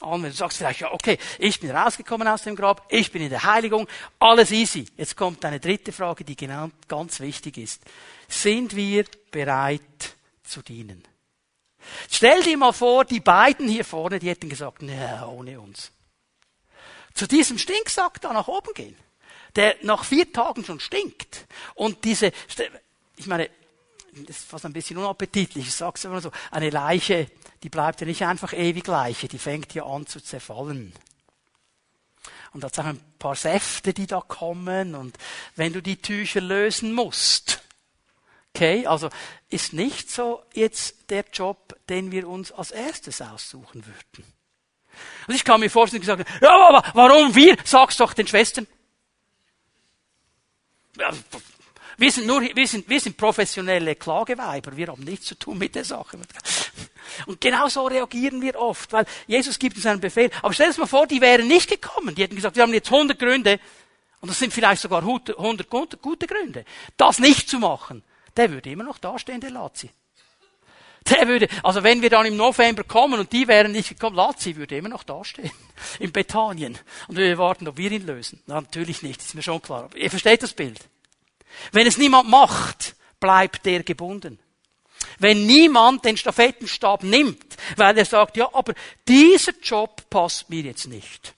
[0.00, 0.30] anwenden.
[0.30, 3.44] Du sagst vielleicht, ja, okay, ich bin rausgekommen aus dem Grab, ich bin in der
[3.44, 3.88] Heiligung,
[4.18, 4.86] alles easy.
[4.96, 7.82] Jetzt kommt eine dritte Frage, die genau ganz wichtig ist.
[8.28, 11.02] Sind wir bereit zu dienen?
[12.10, 15.92] Stell dir mal vor, die beiden hier vorne, die hätten gesagt, naja, ohne uns.
[17.14, 18.96] Zu diesem Stinksack da nach oben gehen,
[19.56, 21.46] der nach vier Tagen schon stinkt.
[21.74, 22.32] Und diese,
[23.16, 23.50] ich meine,
[24.26, 27.30] das ist fast ein bisschen unappetitlich, ich sag's immer so, eine Leiche,
[27.62, 30.92] die bleibt ja nicht einfach ewig Leiche, die fängt ja an zu zerfallen.
[32.52, 35.18] Und da auch ein paar Säfte, die da kommen, und
[35.56, 37.63] wenn du die Tücher lösen musst,
[38.54, 39.10] Okay, also
[39.48, 44.32] ist nicht so jetzt der Job, den wir uns als erstes aussuchen würden.
[45.26, 47.56] Und ich kann mir vorstellen, gesagt, ja, aber warum wir?
[47.64, 48.68] Sag's doch den Schwestern.
[51.96, 54.76] Wir sind nur, wir sind, wir sind professionelle Klageweiber.
[54.76, 56.16] Wir haben nichts zu tun mit der Sache.
[57.26, 60.30] Und genau so reagieren wir oft, weil Jesus gibt uns einen Befehl.
[60.42, 62.14] Aber stell dir mal vor, die wären nicht gekommen.
[62.14, 63.58] Die hätten gesagt, wir haben jetzt 100 Gründe.
[64.20, 66.64] Und das sind vielleicht sogar 100 gute Gründe,
[66.96, 68.04] das nicht zu machen
[68.36, 69.90] der würde immer noch dastehen, der Lazzi.
[71.10, 74.56] Der würde, also wenn wir dann im November kommen und die wären nicht gekommen, Lazzi
[74.56, 75.50] würde immer noch dastehen.
[75.98, 76.78] In Bethanien.
[77.08, 78.42] Und wir warten, ob wir ihn lösen.
[78.46, 79.84] Na, natürlich nicht, ist mir schon klar.
[79.84, 80.80] Aber ihr versteht das Bild.
[81.72, 84.38] Wenn es niemand macht, bleibt der gebunden.
[85.18, 88.72] Wenn niemand den Stafettenstab nimmt, weil er sagt, ja, aber
[89.06, 91.34] dieser Job passt mir jetzt nicht.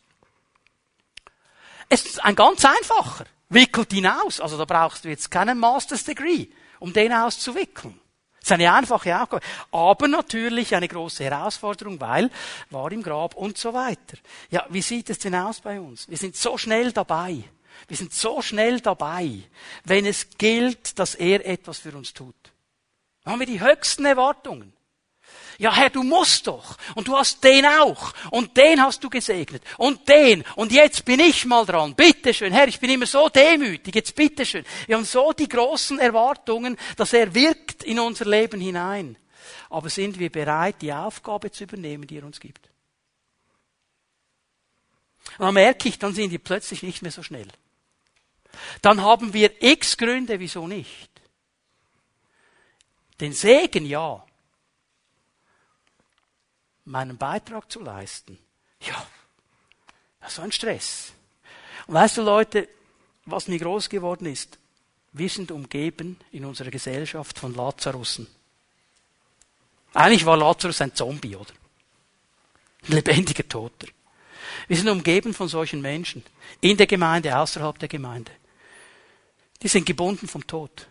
[1.89, 3.27] Es ist ein ganz einfacher.
[3.49, 4.41] Wickelt ihn aus.
[4.41, 6.47] Also da brauchst du jetzt keinen Master's Degree
[6.79, 7.99] um den auszuwickeln.
[8.41, 9.45] Das ist eine einfache Aufgabe.
[9.73, 12.31] Aber natürlich eine große Herausforderung, weil
[12.71, 14.19] war im Grab und so weiter.
[14.51, 16.09] Ja, wie sieht es denn aus bei uns?
[16.09, 17.43] Wir sind so schnell dabei.
[17.89, 19.43] Wir sind so schnell dabei,
[19.85, 22.35] wenn es gilt, dass er etwas für uns tut.
[23.23, 24.73] Da haben wir die höchsten Erwartungen.
[25.59, 26.77] Ja, Herr, du musst doch.
[26.95, 28.13] Und du hast den auch.
[28.31, 29.63] Und den hast du gesegnet.
[29.79, 30.45] Und den.
[30.55, 31.95] Und jetzt bin ich mal dran.
[31.95, 32.53] Bitteschön.
[32.53, 33.95] Herr, ich bin immer so demütig.
[33.95, 34.65] Jetzt bitteschön.
[34.87, 39.17] Wir haben so die großen Erwartungen, dass er wirkt in unser Leben hinein.
[39.71, 42.69] Aber sind wir bereit, die Aufgabe zu übernehmen, die er uns gibt?
[45.39, 47.49] Und dann merke ich, dann sind die plötzlich nicht mehr so schnell.
[48.83, 51.11] Dann haben wir x Gründe, wieso nicht.
[53.21, 54.26] Den Segen ja
[56.87, 58.39] meinen Beitrag zu leisten.
[58.81, 59.07] Ja,
[60.21, 61.13] das so ein Stress.
[61.87, 62.69] Und weißt du, Leute,
[63.27, 64.59] was mir groß geworden ist?
[65.13, 68.27] Wir sind umgeben in unserer Gesellschaft von Lazarussen.
[69.95, 71.53] Eigentlich war Lazarus ein Zombie, oder?
[72.87, 73.89] Ein lebendiger Toter.
[74.69, 76.23] Wir sind umgeben von solchen Menschen.
[76.61, 78.31] In der Gemeinde, außerhalb der Gemeinde.
[79.63, 80.87] Die sind gebunden vom Tod.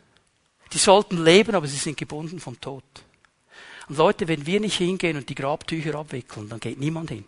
[0.73, 2.83] Die sollten leben, aber sie sind gebunden vom Tod.
[3.87, 7.25] Und Leute, wenn wir nicht hingehen und die Grabtücher abwickeln, dann geht niemand hin.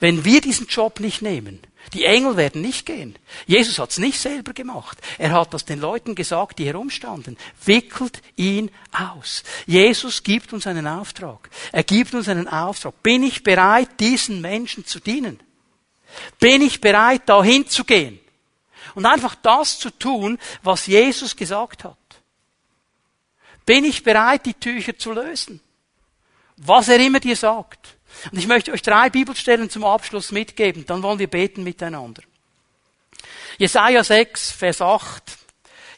[0.00, 1.60] Wenn wir diesen Job nicht nehmen,
[1.94, 3.16] die Engel werden nicht gehen.
[3.46, 4.98] Jesus hat es nicht selber gemacht.
[5.16, 7.38] Er hat das den Leuten gesagt, die herumstanden.
[7.64, 9.44] Wickelt ihn aus.
[9.66, 11.48] Jesus gibt uns einen Auftrag.
[11.72, 13.02] Er gibt uns einen Auftrag.
[13.02, 15.40] Bin ich bereit, diesen Menschen zu dienen?
[16.40, 18.18] Bin ich bereit, dahin zu gehen?
[18.94, 21.96] Und einfach das zu tun, was Jesus gesagt hat.
[23.68, 25.60] Bin ich bereit, die Tücher zu lösen?
[26.56, 27.98] Was er immer dir sagt.
[28.32, 32.22] Und ich möchte euch drei Bibelstellen zum Abschluss mitgeben, dann wollen wir beten miteinander.
[33.58, 35.22] Jesaja 6, Vers 8.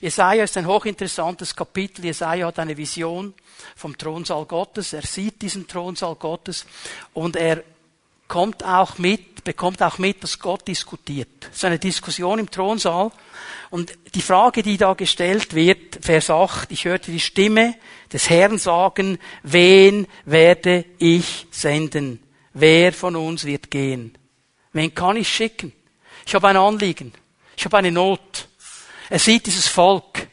[0.00, 2.04] Jesaja ist ein hochinteressantes Kapitel.
[2.04, 3.34] Jesaja hat eine Vision
[3.76, 4.92] vom Thronsaal Gottes.
[4.92, 6.66] Er sieht diesen Thronsaal Gottes
[7.14, 7.62] und er
[8.26, 11.48] kommt auch mit, bekommt auch mit, dass Gott diskutiert.
[11.50, 13.10] Es ist eine Diskussion im Thronsaal
[13.70, 17.76] und die Frage, die da gestellt wird, Vers 8, ich hörte die Stimme
[18.12, 22.20] des Herrn sagen, wen werde ich senden?
[22.52, 24.18] Wer von uns wird gehen?
[24.72, 25.72] Wen kann ich schicken?
[26.26, 27.12] Ich habe ein Anliegen.
[27.56, 28.48] Ich habe eine Not.
[29.08, 30.26] Er sieht dieses Volk.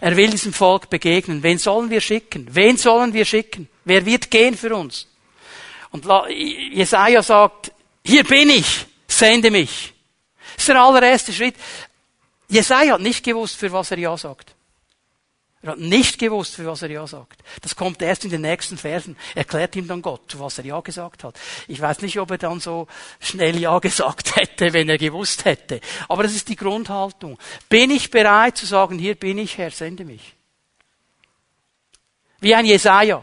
[0.00, 1.42] Er will diesem Volk begegnen.
[1.42, 2.48] Wen sollen wir schicken?
[2.50, 3.68] Wen sollen wir schicken?
[3.84, 5.06] Wer wird gehen für uns?
[5.92, 6.06] Und
[6.72, 7.72] Jesaja sagt,
[8.04, 9.94] hier bin ich, sende mich.
[10.54, 11.54] Das ist der allererste Schritt.
[12.48, 14.54] Jesaja hat nicht gewusst, für was er Ja sagt.
[15.62, 17.40] Er hat nicht gewusst, für was er Ja sagt.
[17.60, 19.16] Das kommt erst in den nächsten Versen.
[19.36, 21.38] Erklärt ihm dann Gott, zu was er Ja gesagt hat.
[21.68, 22.88] Ich weiß nicht, ob er dann so
[23.20, 25.80] schnell Ja gesagt hätte, wenn er gewusst hätte.
[26.08, 27.38] Aber das ist die Grundhaltung.
[27.68, 30.34] Bin ich bereit zu sagen, hier bin ich, Herr, sende mich.
[32.40, 33.22] Wie ein Jesaja.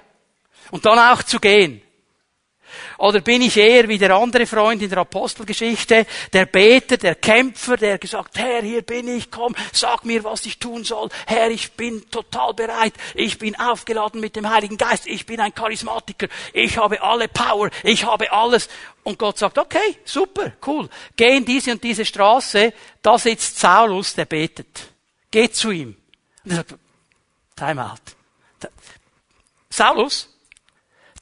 [0.72, 1.82] Und dann auch zu gehen.
[3.00, 7.78] Oder bin ich eher wie der andere Freund in der Apostelgeschichte, der Beter, der Kämpfer,
[7.78, 11.08] der gesagt, Herr, hier bin ich, komm, sag mir, was ich tun soll.
[11.26, 12.93] Herr, ich bin total bereit.
[13.16, 15.08] Ich bin aufgeladen mit dem Heiligen Geist.
[15.08, 16.28] Ich bin ein Charismatiker.
[16.52, 17.70] Ich habe alle Power.
[17.84, 18.68] Ich habe alles.
[19.04, 20.89] Und Gott sagt, okay, super, cool.
[21.16, 22.74] Geh in diese und diese Straße.
[23.02, 24.89] Da sitzt Saulus, der betet.
[25.32, 25.95] Geh zu ihm.
[26.43, 26.76] Und er sagt,
[27.56, 28.02] time out.
[29.70, 30.28] Saulus,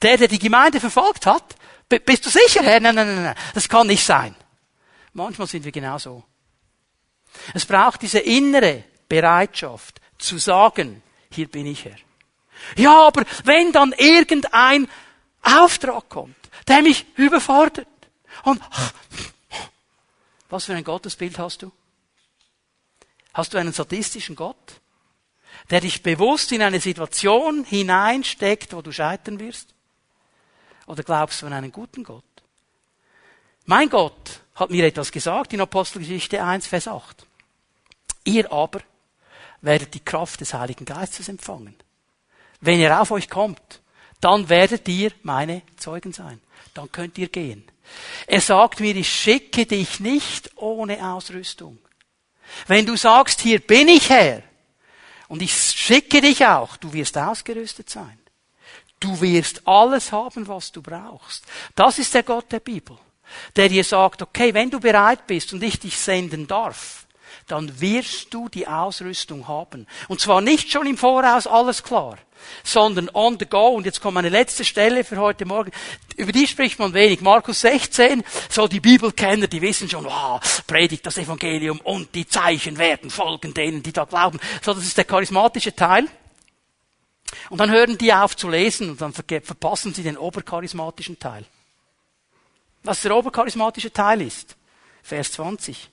[0.02, 1.54] der, der die Gemeinde verfolgt hat,
[1.88, 2.80] bist du sicher, Herr?
[2.80, 3.36] Nein, nein, nein, nein.
[3.54, 4.34] Das kann nicht sein.
[5.12, 6.24] Manchmal sind wir genauso.
[7.54, 11.96] Es braucht diese innere Bereitschaft zu sagen, hier bin ich Herr.
[12.76, 14.88] Ja, aber wenn dann irgendein
[15.42, 16.36] Auftrag kommt,
[16.66, 17.86] der mich überfordert
[18.44, 18.60] und
[20.48, 21.72] was für ein Gottesbild hast du?
[23.34, 24.80] Hast du einen sadistischen Gott,
[25.70, 29.74] der dich bewusst in eine Situation hineinsteckt, wo du scheitern wirst?
[30.88, 32.24] Oder glaubst du an einen guten Gott?
[33.66, 37.26] Mein Gott hat mir etwas gesagt in Apostelgeschichte 1, Vers 8.
[38.24, 38.80] Ihr aber
[39.60, 41.76] werdet die Kraft des Heiligen Geistes empfangen.
[42.60, 43.82] Wenn er auf euch kommt,
[44.22, 46.40] dann werdet ihr meine Zeugen sein.
[46.72, 47.68] Dann könnt ihr gehen.
[48.26, 51.78] Er sagt mir, ich schicke dich nicht ohne Ausrüstung.
[52.66, 54.42] Wenn du sagst, hier bin ich Herr,
[55.28, 58.18] und ich schicke dich auch, du wirst ausgerüstet sein.
[59.00, 61.44] Du wirst alles haben, was du brauchst.
[61.74, 62.96] Das ist der Gott der Bibel,
[63.56, 67.06] der dir sagt, okay, wenn du bereit bist und ich dich senden darf,
[67.46, 69.86] dann wirst du die Ausrüstung haben.
[70.08, 72.18] Und zwar nicht schon im Voraus alles klar.
[72.64, 73.68] sondern on the go.
[73.68, 75.70] Und jetzt kommt meine letzte Stelle für heute Morgen.
[76.16, 77.20] Über die spricht man wenig.
[77.20, 82.78] Markus 16, so die Bibelkenner, die wissen schon, wow, predigt das Evangelium und die Zeichen
[82.78, 84.38] werden folgen denen, die da glauben.
[84.62, 86.06] So, das ist der charismatische Teil.
[87.50, 91.44] Und dann hören die auf zu lesen und dann verpassen sie den obercharismatischen Teil.
[92.82, 94.56] Was der obercharismatische Teil ist.
[95.02, 95.90] Vers 20.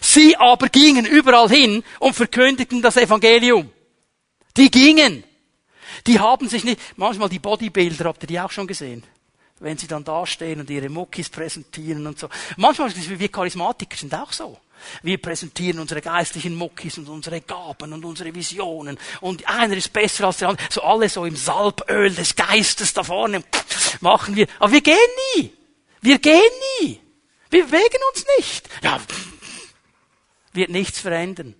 [0.00, 3.70] Sie aber gingen überall hin und verkündigten das Evangelium.
[4.56, 5.24] Die gingen.
[6.06, 9.02] Die haben sich nicht, manchmal die Bodybuilder, habt ihr die auch schon gesehen?
[9.60, 12.28] Wenn sie dann dastehen und ihre Muckis präsentieren und so.
[12.56, 14.58] Manchmal, wir Charismatiker sind auch so.
[15.02, 18.98] Wir präsentieren unsere geistlichen Muckis und unsere Gaben und unsere Visionen.
[19.20, 20.66] Und einer ist besser als der andere.
[20.70, 23.42] So alle so im Salböl des Geistes da vorne
[24.00, 24.46] machen wir.
[24.58, 24.96] Aber wir gehen
[25.34, 25.52] nie.
[26.00, 26.40] Wir gehen
[26.80, 27.00] nie.
[27.50, 28.68] Wir bewegen uns nicht.
[28.82, 29.00] Ja,
[30.52, 31.54] wird nichts verändern.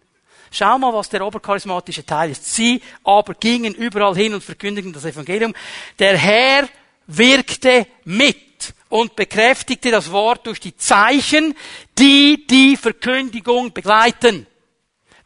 [0.50, 2.54] Schau mal, was der obercharismatische Teil ist.
[2.54, 5.54] Sie aber gingen überall hin und verkündigten das Evangelium.
[5.98, 6.68] Der Herr
[7.08, 11.56] wirkte mit und bekräftigte das Wort durch die Zeichen,
[11.98, 14.46] die die Verkündigung begleiten.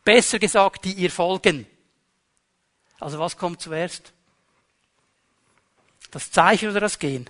[0.05, 1.67] Besser gesagt, die ihr folgen.
[2.99, 4.13] Also was kommt zuerst?
[6.11, 7.29] Das Zeichen oder das Gehen?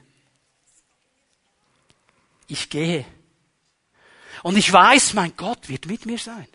[2.46, 3.05] Ich gehe.
[4.42, 6.48] Und ich weiß, mein Gott wird mit mir sein.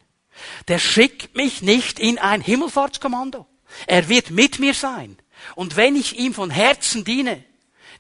[0.67, 3.47] Der schickt mich nicht in ein Himmelfahrtskommando.
[3.87, 5.17] Er wird mit mir sein.
[5.55, 7.43] Und wenn ich ihm von Herzen diene,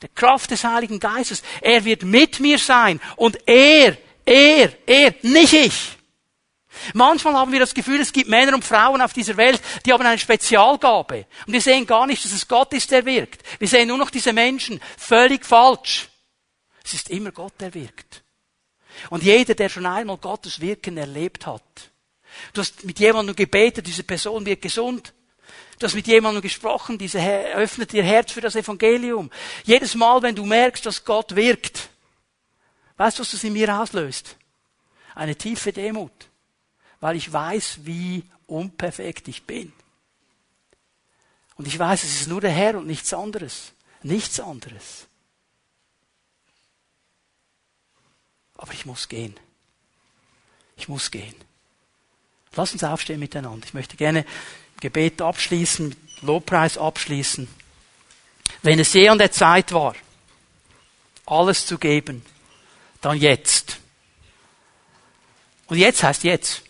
[0.01, 2.99] der Kraft des Heiligen Geistes, er wird mit mir sein.
[3.15, 5.97] Und er, er, er, nicht ich.
[6.93, 10.05] Manchmal haben wir das Gefühl, es gibt Männer und Frauen auf dieser Welt, die haben
[10.05, 11.25] eine Spezialgabe.
[11.45, 13.41] Und wir sehen gar nicht, dass es Gott ist, der wirkt.
[13.59, 14.79] Wir sehen nur noch diese Menschen.
[14.97, 16.09] Völlig falsch.
[16.83, 18.23] Es ist immer Gott, der wirkt.
[19.09, 21.63] Und jeder, der schon einmal Gottes Wirken erlebt hat,
[22.53, 25.13] du hast mit jemandem gebetet, diese Person wird gesund.
[25.79, 29.29] Du hast mit jemandem gesprochen, diese öffnet ihr Herz für das Evangelium.
[29.63, 31.89] Jedes Mal, wenn du merkst, dass Gott wirkt,
[32.97, 34.37] weißt du, was das in mir auslöst?
[35.13, 36.29] Eine tiefe Demut.
[36.99, 39.71] Weil ich weiß, wie unperfekt ich bin.
[41.55, 43.73] Und ich weiß, es ist nur der Herr und nichts anderes.
[44.01, 45.07] Nichts anderes.
[48.55, 49.35] Aber ich muss gehen.
[50.75, 51.35] Ich muss gehen.
[52.55, 53.65] Lass uns aufstehen miteinander.
[53.65, 54.25] Ich möchte gerne
[54.79, 57.47] Gebet abschließen, mit Lobpreis abschließen.
[58.61, 59.95] Wenn es je an der Zeit war,
[61.25, 62.25] alles zu geben,
[63.01, 63.79] dann jetzt.
[65.67, 66.63] Und jetzt heißt jetzt.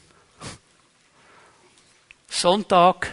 [2.30, 3.12] Sonntag,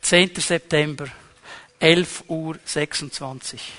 [0.00, 0.34] 10.
[0.36, 1.08] September,
[1.78, 3.72] 11 Uhr 26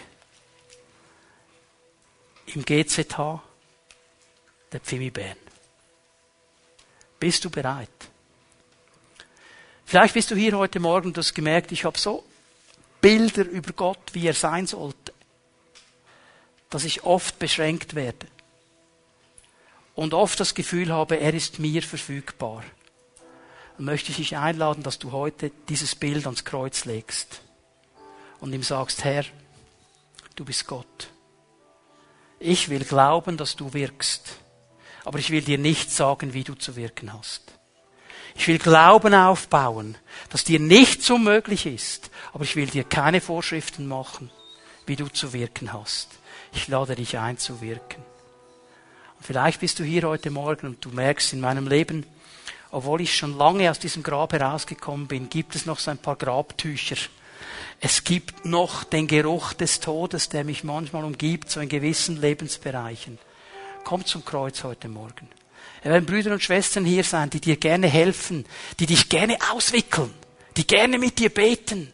[2.47, 3.41] im GZH
[4.71, 5.38] der Pfimi Bern.
[7.19, 7.89] Bist du bereit?
[9.88, 12.25] Vielleicht bist du hier heute Morgen und hast gemerkt, ich habe so
[12.99, 15.13] Bilder über Gott, wie er sein sollte,
[16.69, 18.27] dass ich oft beschränkt werde
[19.95, 22.65] und oft das Gefühl habe, er ist mir verfügbar.
[23.77, 27.39] Dann möchte ich dich einladen, dass du heute dieses Bild ans Kreuz legst
[28.41, 29.23] und ihm sagst, Herr,
[30.35, 31.11] du bist Gott.
[32.39, 34.35] Ich will glauben, dass du wirkst,
[35.05, 37.57] aber ich will dir nicht sagen, wie du zu wirken hast.
[38.38, 39.97] Ich will Glauben aufbauen,
[40.29, 44.29] dass dir nichts unmöglich ist, aber ich will dir keine Vorschriften machen,
[44.85, 46.09] wie du zu wirken hast.
[46.53, 48.03] Ich lade dich ein zu wirken.
[49.17, 52.05] Und vielleicht bist du hier heute Morgen und du merkst in meinem Leben,
[52.69, 56.15] obwohl ich schon lange aus diesem Grab herausgekommen bin, gibt es noch so ein paar
[56.15, 56.97] Grabtücher,
[57.79, 63.19] es gibt noch den Geruch des Todes, der mich manchmal umgibt, so in gewissen Lebensbereichen.
[63.83, 65.27] Komm zum Kreuz heute Morgen.
[65.89, 68.45] Werden Brüder und Schwestern hier sein, die dir gerne helfen,
[68.79, 70.13] die dich gerne auswickeln,
[70.55, 71.91] die gerne mit dir beten,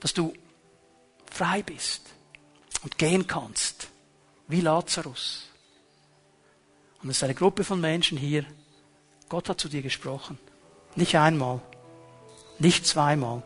[0.00, 0.32] dass du
[1.30, 2.02] frei bist
[2.82, 3.88] und gehen kannst,
[4.48, 5.48] wie Lazarus.
[7.02, 8.44] Und es ist eine Gruppe von Menschen hier.
[9.28, 10.38] Gott hat zu dir gesprochen.
[10.94, 11.60] Nicht einmal,
[12.58, 13.42] nicht zweimal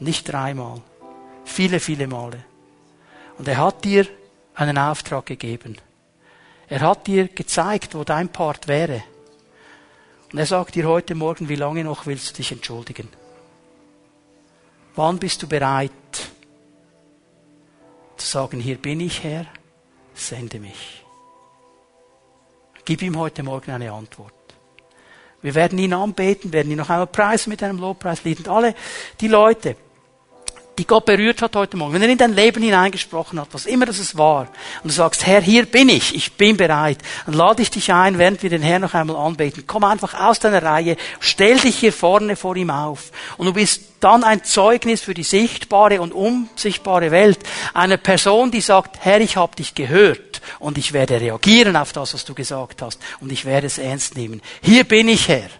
[0.00, 0.80] nicht dreimal.
[1.44, 2.44] Viele, viele Male.
[3.38, 4.06] Und er hat dir
[4.54, 5.76] einen Auftrag gegeben.
[6.70, 9.02] Er hat dir gezeigt, wo dein Part wäre.
[10.32, 13.08] Und er sagt dir heute Morgen, wie lange noch willst du dich entschuldigen?
[14.94, 15.90] Wann bist du bereit
[18.16, 19.46] zu sagen, hier bin ich Herr,
[20.14, 21.04] sende mich.
[22.84, 24.32] Gib ihm heute Morgen eine Antwort.
[25.42, 28.40] Wir werden ihn anbeten, werden ihn noch einmal preisen mit einem Lobpreislied.
[28.40, 28.74] Und alle
[29.20, 29.74] die Leute,
[30.80, 33.84] die Gott berührt hat heute Morgen, wenn er in dein Leben hineingesprochen hat, was immer
[33.84, 34.48] das es war,
[34.82, 38.16] und du sagst, Herr, hier bin ich, ich bin bereit, dann lade ich dich ein,
[38.16, 39.64] während wir den Herrn noch einmal anbeten.
[39.66, 43.12] Komm einfach aus deiner Reihe, stell dich hier vorne vor ihm auf.
[43.36, 47.40] Und du bist dann ein Zeugnis für die sichtbare und unsichtbare Welt
[47.74, 52.14] einer Person, die sagt, Herr, ich habe dich gehört und ich werde reagieren auf das,
[52.14, 54.40] was du gesagt hast und ich werde es ernst nehmen.
[54.62, 55.50] Hier bin ich, Herr.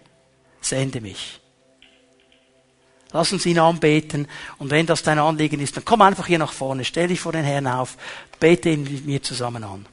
[0.62, 1.39] Sende mich.
[3.12, 4.28] Lass uns ihn anbeten.
[4.58, 7.32] Und wenn das dein Anliegen ist, dann komm einfach hier nach vorne, stell dich vor
[7.32, 7.96] den Herrn auf,
[8.38, 9.86] bete ihn mit mir zusammen an.